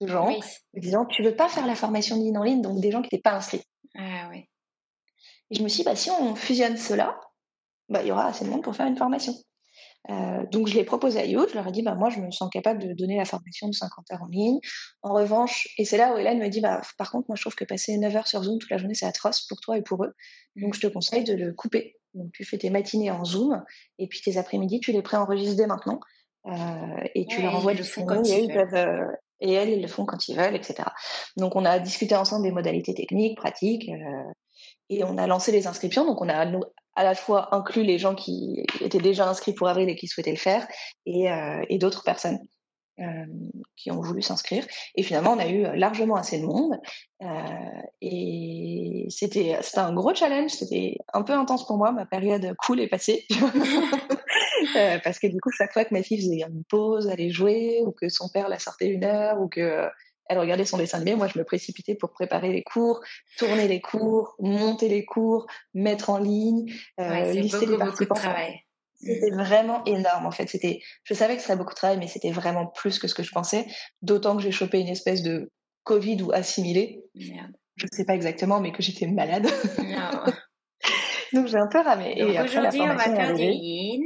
[0.00, 2.90] de gens me disant tu veux pas faire la formation d'IN en ligne, donc des
[2.90, 3.62] gens qui n'étaient pas inscrits.
[3.96, 4.48] Ah oui.
[5.50, 7.18] Et je me suis dit bah si on fusionne cela,
[7.88, 9.34] bah il y aura assez de monde pour faire une formation.
[10.10, 12.30] Euh, donc je l'ai proposé à Youth, je leur ai dit bah moi je me
[12.30, 14.58] sens capable de donner la formation de 50 heures en ligne.
[15.02, 17.54] En revanche, et c'est là où Hélène me dit bah par contre moi je trouve
[17.54, 20.04] que passer 9 heures sur Zoom toute la journée c'est atroce pour toi et pour
[20.04, 20.14] eux.
[20.56, 23.62] Donc je te conseille de le couper donc tu fais tes matinées en Zoom
[23.98, 26.00] et puis tes après-midi, tu les préenregistres dès maintenant
[26.46, 29.06] euh, et tu leur envoies du contenu et, ils euh,
[29.40, 30.84] et elles, ils le font quand ils veulent, etc.
[31.36, 34.32] Donc on a discuté ensemble des modalités techniques, pratiques euh,
[34.88, 36.06] et on a lancé les inscriptions.
[36.06, 36.46] Donc on a
[36.96, 40.30] à la fois inclus les gens qui étaient déjà inscrits pour avril et qui souhaitaient
[40.30, 40.66] le faire
[41.06, 42.38] et, euh, et d'autres personnes.
[43.00, 43.24] Euh,
[43.76, 44.64] qui ont voulu s'inscrire.
[44.94, 46.78] Et finalement, on a eu largement assez de monde.
[47.22, 47.26] Euh,
[48.00, 50.52] et c'était un gros challenge.
[50.52, 51.90] C'était un peu intense pour moi.
[51.90, 53.26] Ma période cool est passée.
[54.76, 57.82] euh, parce que du coup, chaque fois que ma fille faisait une pause, allait jouer,
[57.84, 59.88] ou que son père la sortait une heure, ou que
[60.28, 63.00] elle regardait son dessin animé, moi je me précipitais pour préparer les cours,
[63.36, 68.14] tourner les cours, monter les cours, mettre en ligne, euh, lister les participants.
[68.14, 68.63] Travail.
[69.04, 70.48] C'était vraiment énorme en fait.
[70.48, 73.14] C'était, je savais que ce serait beaucoup de travail, mais c'était vraiment plus que ce
[73.14, 73.66] que je pensais.
[74.02, 75.50] D'autant que j'ai chopé une espèce de
[75.84, 77.04] Covid ou assimilé.
[77.14, 77.52] Merde.
[77.76, 79.46] Je ne sais pas exactement, mais que j'étais malade.
[81.32, 82.14] Donc j'ai un peu ramé.
[82.14, 84.04] Donc aujourd'hui, on va faire du yin.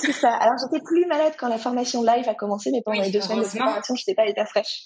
[0.00, 0.32] C'est ça.
[0.34, 3.42] Alors j'étais plus malade quand la formation live a commencé, mais pendant les deux semaines
[3.42, 4.84] de préparation, je n'étais pas état fraîche.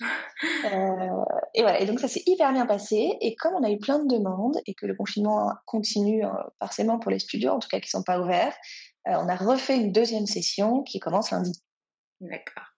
[0.65, 1.25] Euh,
[1.55, 1.81] et voilà.
[1.81, 3.17] Et donc ça s'est hyper bien passé.
[3.21, 6.99] Et comme on a eu plein de demandes et que le confinement continue euh, forcément
[6.99, 8.55] pour les studios, en tout cas qui sont pas ouverts,
[9.19, 11.53] on a refait une deuxième session qui commence lundi.
[12.21, 12.71] D'accord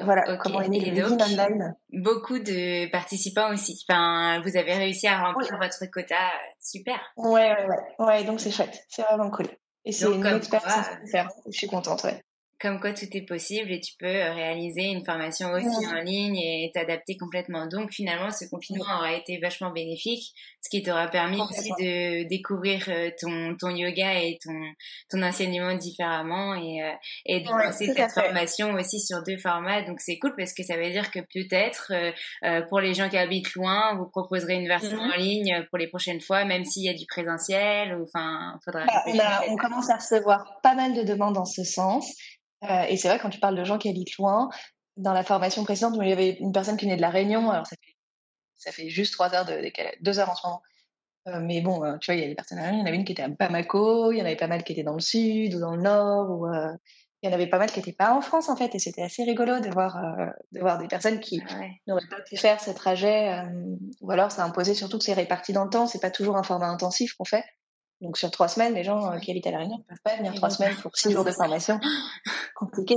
[0.00, 1.74] voilà comment est né le online.
[1.92, 3.84] Beaucoup de participants aussi.
[3.88, 6.30] Enfin, vous avez réussi à remplir votre quota,
[6.60, 6.98] super.
[7.16, 8.06] Ouais, ouais, ouais.
[8.06, 8.84] Ouais, donc c'est chouette.
[8.88, 9.48] C'est vraiment cool.
[9.84, 10.86] Et c'est une expérience
[11.46, 12.22] Je suis contente, ouais
[12.62, 16.36] comme quoi tout est possible et tu peux euh, réaliser une formation aussi en ligne
[16.36, 17.66] et t'adapter complètement.
[17.66, 22.84] Donc finalement, ce confinement aura été vachement bénéfique, ce qui t'aura permis aussi de découvrir
[22.86, 24.54] euh, ton, ton yoga et ton,
[25.10, 26.92] ton enseignement différemment et, euh,
[27.26, 29.82] et de lancer cette formation aussi sur deux formats.
[29.82, 31.92] Donc c'est cool parce que ça veut dire que peut-être
[32.68, 35.12] pour les gens qui habitent loin, vous proposerez une version mm-hmm.
[35.12, 37.96] en ligne pour les prochaines fois, même s'il y a du présentiel.
[37.96, 38.84] Ou, enfin, faudra.
[39.16, 42.14] Bah, on commence à recevoir pas mal de demandes dans ce sens.
[42.64, 44.48] Euh, et c'est vrai, quand tu parles de gens qui habitent loin,
[44.96, 47.66] dans la formation précédente, il y avait une personne qui venait de La Réunion, alors
[47.66, 47.96] ça fait,
[48.56, 50.62] ça fait juste trois heures de décalage, deux heures en ce moment.
[51.28, 52.86] Euh, mais bon, euh, tu vois, il y a des personnes à La Réunion, il
[52.86, 54.72] y en avait une qui était à Bamako, il y en avait pas mal qui
[54.72, 56.46] étaient dans le sud ou dans le nord, ou
[57.22, 59.02] il y en avait pas mal qui n'étaient pas en France en fait, et c'était
[59.02, 59.96] assez rigolo de voir,
[60.50, 61.40] de voir des personnes qui
[61.86, 63.40] n'auraient pas pu faire ce trajet,
[64.00, 66.42] ou alors ça imposait surtout que c'est réparti dans le temps, c'est pas toujours un
[66.42, 67.44] format intensif qu'on fait.
[68.02, 70.16] Donc sur trois semaines, les gens euh, qui habitent à La Réunion ne peuvent pas
[70.16, 71.78] venir trois semaines pour six jours de formation.
[72.56, 72.96] Compliqué.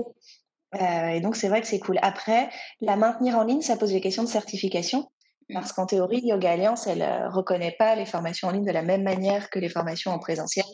[0.73, 1.99] Euh, et donc c'est vrai que c'est cool.
[2.01, 2.49] Après,
[2.81, 5.09] la maintenir en ligne, ça pose des questions de certification.
[5.49, 5.53] Mm.
[5.53, 8.71] Parce qu'en théorie, Yoga Alliance, elle ne euh, reconnaît pas les formations en ligne de
[8.71, 10.65] la même manière que les formations en présentiel.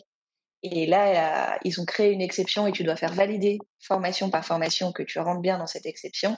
[0.64, 4.92] Et là, ils ont créé une exception et tu dois faire valider formation par formation
[4.92, 6.36] que tu rentres bien dans cette exception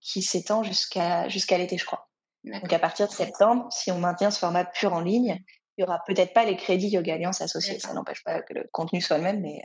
[0.00, 2.08] qui s'étend jusqu'à jusqu'à l'été, je crois.
[2.44, 5.42] Donc à partir de septembre, si on maintient ce format pur en ligne,
[5.80, 7.78] il y aura peut-être pas les crédits Yoga Alliance associés.
[7.78, 9.62] Ça n'empêche pas que le contenu soit le même, mais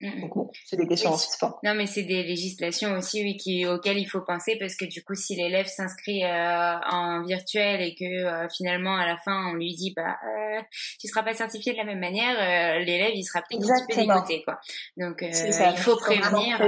[0.00, 1.56] mmh Donc bon, c'est des questions en suspens.
[1.62, 5.04] Non, mais c'est des législations aussi, oui, qui, auxquelles il faut penser parce que du
[5.04, 9.54] coup, si l'élève s'inscrit euh, en virtuel et que euh, finalement à la fin on
[9.54, 10.60] lui dit bah euh,
[10.98, 13.94] tu seras pas certifié de la même manière, euh, l'élève il sera peut-être un petit
[13.94, 14.58] peu dégoûté quoi.
[14.96, 16.60] Donc il faut prévenir.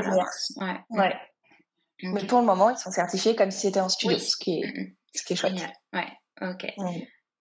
[0.57, 0.77] Ouais.
[0.91, 1.17] ouais.
[2.05, 4.67] Mais pour le moment, ils sont certifiés comme si c'était en studio, ce qui est
[4.67, 5.55] mmh ce qui est chouette.
[5.93, 6.07] Ouais.
[6.41, 6.67] Ok.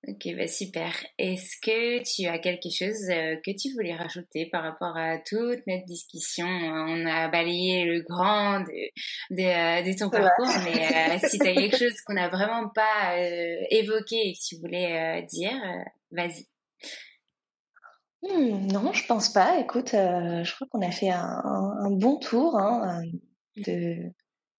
[0.10, 0.94] Ok, bah super.
[1.18, 5.60] Est-ce que tu as quelque chose euh, que tu voulais rajouter par rapport à toute
[5.68, 6.48] notre discussion?
[6.48, 8.90] On a balayé le grand de,
[9.32, 13.18] de, euh, ton parcours, mais euh, si tu as quelque chose qu'on n'a vraiment pas
[13.70, 15.62] évoqué et que tu voulais dire,
[16.12, 16.46] vas-y.
[18.22, 19.60] Hmm, non, je pense pas.
[19.60, 23.02] Écoute, je crois qu'on a fait un, bon tour hein,
[23.58, 23.98] de,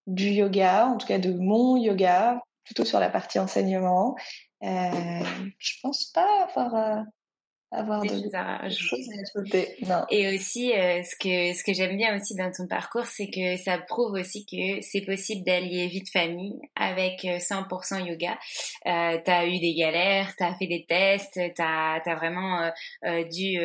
[0.05, 4.15] du yoga, en tout cas de mon yoga, plutôt sur la partie enseignement.
[4.63, 7.05] Euh, je pense pas avoir
[7.71, 9.75] euh, avoir des choses à ajouter.
[9.85, 10.03] Non.
[10.09, 13.57] Et aussi, euh, ce que ce que j'aime bien aussi dans ton parcours, c'est que
[13.57, 18.39] ça prouve aussi que c'est possible d'allier vie de famille avec 100% euh, yoga.
[18.87, 22.69] Euh, t'as eu des galères, t'as fait des tests, t'as as vraiment euh,
[23.05, 23.59] euh dû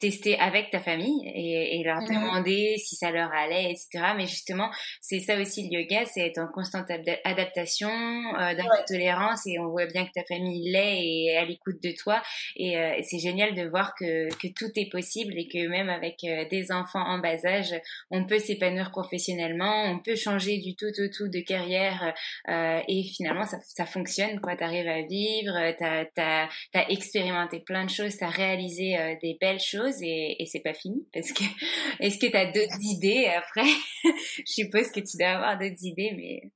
[0.00, 2.08] tester avec ta famille et, et leur mhm.
[2.08, 4.14] demander si ça leur allait, etc.
[4.16, 4.70] Mais justement,
[5.00, 6.90] c'est ça aussi le yoga, c'est être en constante
[7.24, 11.82] adaptation, dans la tolérance et on voit bien que ta famille l'est et à l'écoute
[11.82, 12.22] de toi
[12.56, 16.24] et, et c'est génial de voir que, que, tout est possible et que même avec
[16.24, 17.74] euh, des enfants en bas âge,
[18.10, 22.14] on peut s'épanouir professionnellement, on peut changer du tout au tout de carrière
[22.48, 24.56] euh, et finalement ça, ça fonctionne quoi.
[24.56, 29.60] T'arrives à vivre, t'as as, as, expérimenté plein de choses, t'as réalisé euh, des belles
[29.60, 31.44] choses et, et c'est pas fini parce que
[32.00, 33.68] est-ce que t'as d'autres idées après?
[34.04, 36.50] Je suppose que tu dois avoir d'autres idées, mais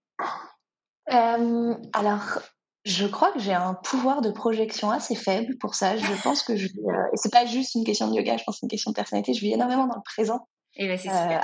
[1.13, 2.41] euh, alors
[2.85, 5.97] je crois que j'ai un pouvoir de projection assez faible pour ça.
[5.97, 8.57] Je pense que je euh, et c'est pas juste une question de yoga, je pense
[8.57, 9.35] que c'est une question de personnalité.
[9.35, 10.49] Je vis énormément dans le présent.
[10.77, 11.39] Et ben c'est euh,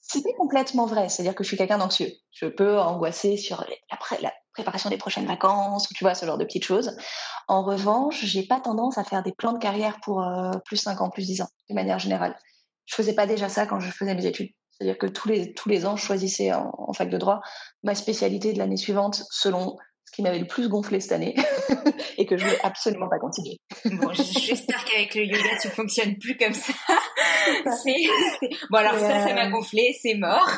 [0.00, 1.08] C'était complètement vrai.
[1.08, 2.10] C'est-à-dire que je suis quelqu'un d'anxieux.
[2.32, 6.38] Je peux angoisser sur la, la, préparation des prochaines vacances, ou tu vois, ce genre
[6.38, 6.96] de petites choses.
[7.46, 11.00] En revanche, j'ai pas tendance à faire des plans de carrière pour euh, plus 5
[11.00, 12.36] ans, plus 10 ans, de manière générale.
[12.86, 14.50] Je faisais pas déjà ça quand je faisais mes études.
[14.72, 17.40] C'est-à-dire que tous les, tous les ans, je choisissais en, en fac de droit
[17.84, 19.76] ma spécialité de l'année suivante selon
[20.08, 21.34] ce qui m'avait le plus gonflé cette année
[22.18, 23.58] et que je veux absolument pas continuer.
[23.84, 26.72] bon, j'espère qu'avec le yoga, tu fonctionnes plus comme ça.
[28.70, 30.50] Bon, alors ça, ça m'a euh, gonflé, c'est mort.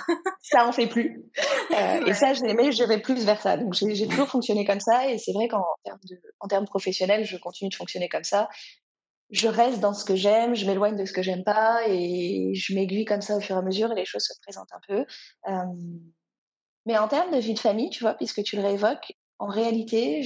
[0.42, 1.24] ça en fait plus.
[1.72, 3.57] Euh, et ça, j'aimais, je vais plus vers ça.
[3.57, 7.24] Donc, j'ai toujours fonctionné comme ça et c'est vrai qu'en termes, de, en termes professionnels,
[7.24, 8.48] je continue de fonctionner comme ça.
[9.30, 12.74] je reste dans ce que j'aime, je m'éloigne de ce que j'aime pas et je
[12.74, 15.05] m'aiguille comme ça au fur et à mesure et les choses se présentent un peu.
[16.86, 20.22] mais en termes de vie de famille, tu vois, puisque tu le réévoques, en réalité,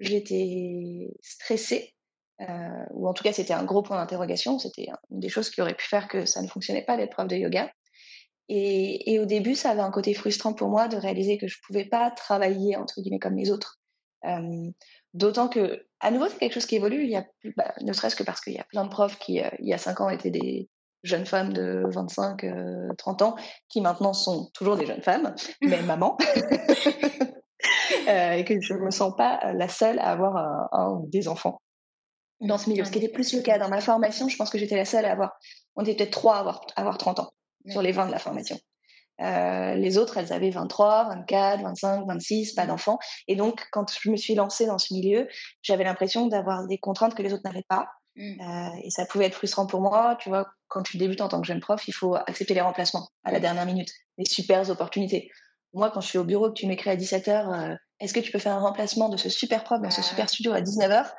[0.00, 1.94] j'étais stressée,
[2.40, 5.60] euh, ou en tout cas c'était un gros point d'interrogation, c'était une des choses qui
[5.60, 7.70] aurait pu faire que ça ne fonctionnait pas l'épreuve de yoga.
[8.48, 11.58] Et, et, au début, ça avait un côté frustrant pour moi de réaliser que je
[11.66, 13.78] pouvais pas travailler entre guillemets comme les autres.
[14.26, 14.70] Euh,
[15.14, 17.04] D'autant que, à nouveau, c'est quelque chose qui évolue.
[17.04, 17.24] Il y a,
[17.56, 19.72] bah, ne serait-ce que parce qu'il y a plein de profs qui, euh, il y
[19.72, 20.68] a cinq ans, étaient des
[21.04, 22.44] jeunes femmes de 25,
[22.98, 23.36] 30 euh, ans,
[23.68, 26.18] qui maintenant sont toujours des jeunes femmes, mais maman.
[28.08, 31.08] euh, et que je ne me sens pas la seule à avoir un, un, ou
[31.08, 31.60] des enfants
[32.40, 32.84] dans ce milieu.
[32.84, 35.04] Ce qui était plus le cas dans ma formation, je pense que j'étais la seule
[35.04, 35.32] à avoir,
[35.76, 37.30] on était peut-être trois à avoir, à avoir 30 ans
[37.68, 38.58] sur les 20 de la formation.
[39.20, 42.98] Euh, les autres, elles avaient 23, 24, 25, 26, pas d'enfants.
[43.28, 45.28] Et donc, quand je me suis lancée dans ce milieu,
[45.62, 47.88] j'avais l'impression d'avoir des contraintes que les autres n'avaient pas.
[48.16, 48.40] Mmh.
[48.40, 50.16] Euh, et ça pouvait être frustrant pour moi.
[50.20, 53.08] Tu vois, quand tu débutes en tant que jeune prof, il faut accepter les remplacements
[53.22, 55.30] à la dernière minute, les super opportunités.
[55.74, 57.28] Moi, quand je suis au bureau, que tu m'écris à 17h,
[57.72, 60.28] euh, est-ce que tu peux faire un remplacement de ce super prof dans ce super
[60.28, 61.12] studio à 19h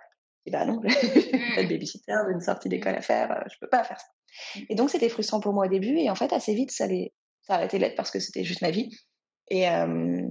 [0.46, 3.70] Et bah non, j'ai pas de babysitter, une sortie d'école à faire, euh, je peux
[3.70, 4.08] pas faire ça.
[4.56, 4.64] Mmh.
[4.70, 5.98] Et donc, c'était frustrant pour moi au début.
[5.98, 7.14] Et en fait, assez vite, ça allait
[7.46, 8.90] ça a arrêté l'être parce que c'était juste ma vie.
[9.50, 10.26] Et, euh,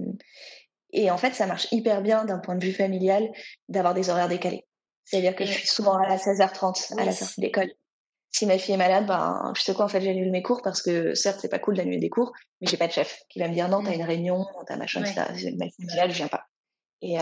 [0.91, 3.29] et en fait, ça marche hyper bien d'un point de vue familial
[3.69, 4.65] d'avoir des horaires décalés.
[5.05, 7.71] C'est-à-dire que je suis souvent à la 16h30 à la sortie d'école.
[8.35, 10.81] Si ma fille est malade, ben, je sais quoi, en fait, j'annule mes cours parce
[10.81, 13.47] que certes, c'est pas cool d'annuler des cours, mais j'ai pas de chef qui va
[13.47, 15.13] me dire non, t'as une réunion, t'as machin, ouais.
[15.15, 16.43] Ma fille est malade, je viens pas.
[17.01, 17.21] Et, euh,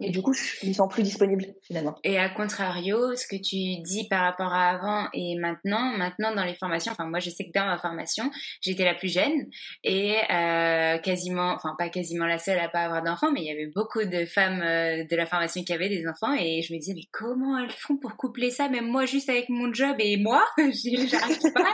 [0.00, 1.94] et du coup, je me sens plus disponible finalement.
[2.02, 6.42] Et à contrario, ce que tu dis par rapport à avant et maintenant, maintenant dans
[6.42, 8.28] les formations, enfin moi je sais que dans ma formation,
[8.60, 9.46] j'étais la plus jeune
[9.84, 13.52] et euh, quasiment, enfin pas quasiment la seule à pas avoir d'enfants, mais il y
[13.52, 16.78] avait beaucoup de femmes euh, de la formation qui avaient des enfants et je me
[16.80, 18.68] disais mais comment elles font pour coupler ça?
[18.68, 21.72] Même moi juste avec mon job et moi, j'arrive pas,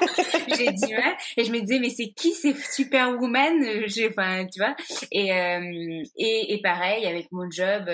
[0.58, 1.14] j'ai du mal.
[1.38, 3.64] Et je me disais mais c'est qui ces superwoman?
[4.10, 4.76] Enfin tu vois?
[5.10, 7.88] Et, euh, et et pareil avec mon job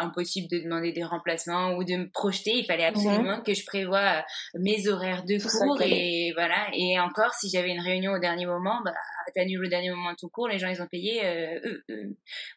[0.00, 2.52] impossible de demander des remplacements ou de me projeter.
[2.56, 6.68] Il fallait absolument que je prévoie euh, mes horaires de cours et voilà.
[6.72, 8.92] Et encore, si j'avais une réunion au dernier moment, bah,
[9.34, 11.76] t'annules au dernier moment tout court, les gens ils ont payé, euh,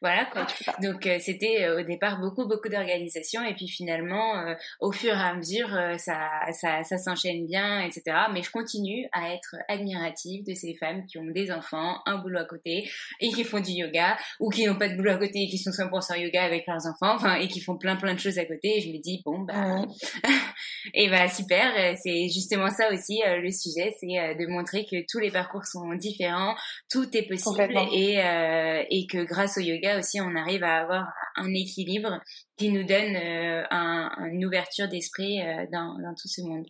[0.02, 0.48] voilà quoi.
[0.82, 5.36] Donc euh, c'était au départ beaucoup beaucoup d'organisation et puis finalement au fur et à
[5.36, 8.04] mesure ça ça, ça s'enchaîne bien etc.
[8.34, 12.40] Mais je continue à être admirative de ces femmes qui ont des enfants, un boulot
[12.40, 12.90] à côté
[13.20, 15.58] et qui font du yoga ou qui n'ont pas de boulot à côté et qui
[15.58, 18.46] sont 100% yoga avec leurs enfants enfin, et qui font plein plein de choses à
[18.46, 18.78] côté.
[18.78, 19.86] Et je me dis bon bah
[20.94, 24.98] et bah super, c'est justement ça aussi euh, le sujet, c'est euh, de montrer que
[25.10, 26.56] tous les parcours sont différents,
[26.90, 31.08] tout est possible et euh, et que grâce au yoga aussi on arrive à avoir
[31.36, 32.20] un équilibre
[32.58, 35.40] qui nous donne un, une ouverture d'esprit
[35.72, 36.66] dans dans tout ce monde.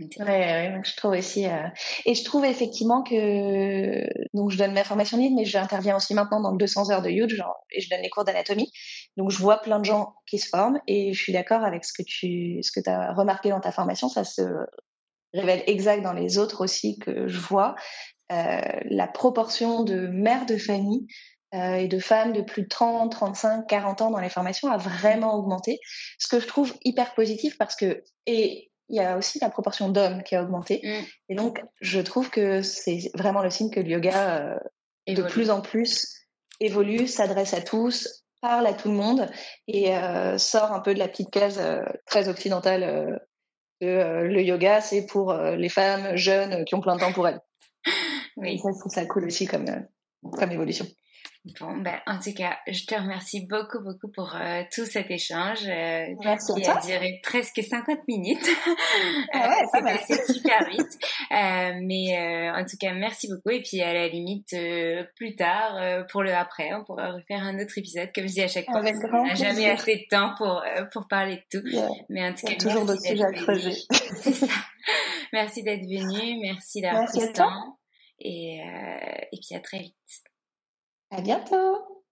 [0.00, 1.46] Ouais, ouais, je trouve aussi.
[1.46, 1.68] Euh...
[2.06, 4.02] Et je trouve effectivement que
[4.34, 7.10] donc je donne ma formation libre, mais j'interviens aussi maintenant dans le 200 heures de
[7.10, 8.72] Huge, genre, et je donne les cours d'anatomie.
[9.16, 11.92] Donc je vois plein de gens qui se forment et je suis d'accord avec ce
[11.92, 14.42] que tu ce que as remarqué dans ta formation, ça se
[15.34, 17.74] révèle exact dans les autres aussi que je vois.
[18.32, 21.06] Euh, la proportion de mères de famille
[21.54, 24.78] euh, et de femmes de plus de 30, 35, 40 ans dans les formations a
[24.78, 25.80] vraiment augmenté,
[26.18, 29.88] ce que je trouve hyper positif parce que et il y a aussi la proportion
[29.88, 30.80] d'hommes qui a augmenté.
[30.82, 31.04] Mm.
[31.30, 34.58] Et donc, je trouve que c'est vraiment le signe que le yoga, euh,
[35.14, 36.14] de plus en plus,
[36.60, 39.28] évolue, s'adresse à tous, parle à tout le monde
[39.68, 43.20] et euh, sort un peu de la petite case euh, très occidentale
[43.80, 47.40] que le yoga, c'est pour les femmes jeunes qui ont plein de temps pour elles.
[48.38, 48.58] Oui.
[48.58, 49.66] ça, je trouve ça cool aussi comme,
[50.22, 50.86] comme évolution.
[51.58, 55.66] Bon, ben, en tout cas, je te remercie beaucoup, beaucoup pour euh, tout cet échange
[55.66, 58.48] euh, Merci qui a duré presque 50 minutes.
[59.32, 60.98] Ah ouais, c'est passé super vite.
[61.32, 63.50] Euh, mais en tout cas, merci beaucoup.
[63.50, 64.54] Et puis, à la limite,
[65.16, 68.10] plus tard, pour le après, on pourra refaire un autre épisode.
[68.14, 70.62] Comme je dis à chaque fois, on n'a jamais assez de temps pour,
[70.92, 71.66] pour parler de tout.
[72.08, 73.82] Mais en tout cas, toujours de sujets à creuser.
[73.90, 74.46] c'est ça.
[75.32, 76.38] Merci d'être venu.
[76.40, 77.78] Merci d'avoir pris le temps.
[78.20, 78.60] Et,
[79.32, 79.96] et puis, à très vite.
[81.14, 82.02] À bientôt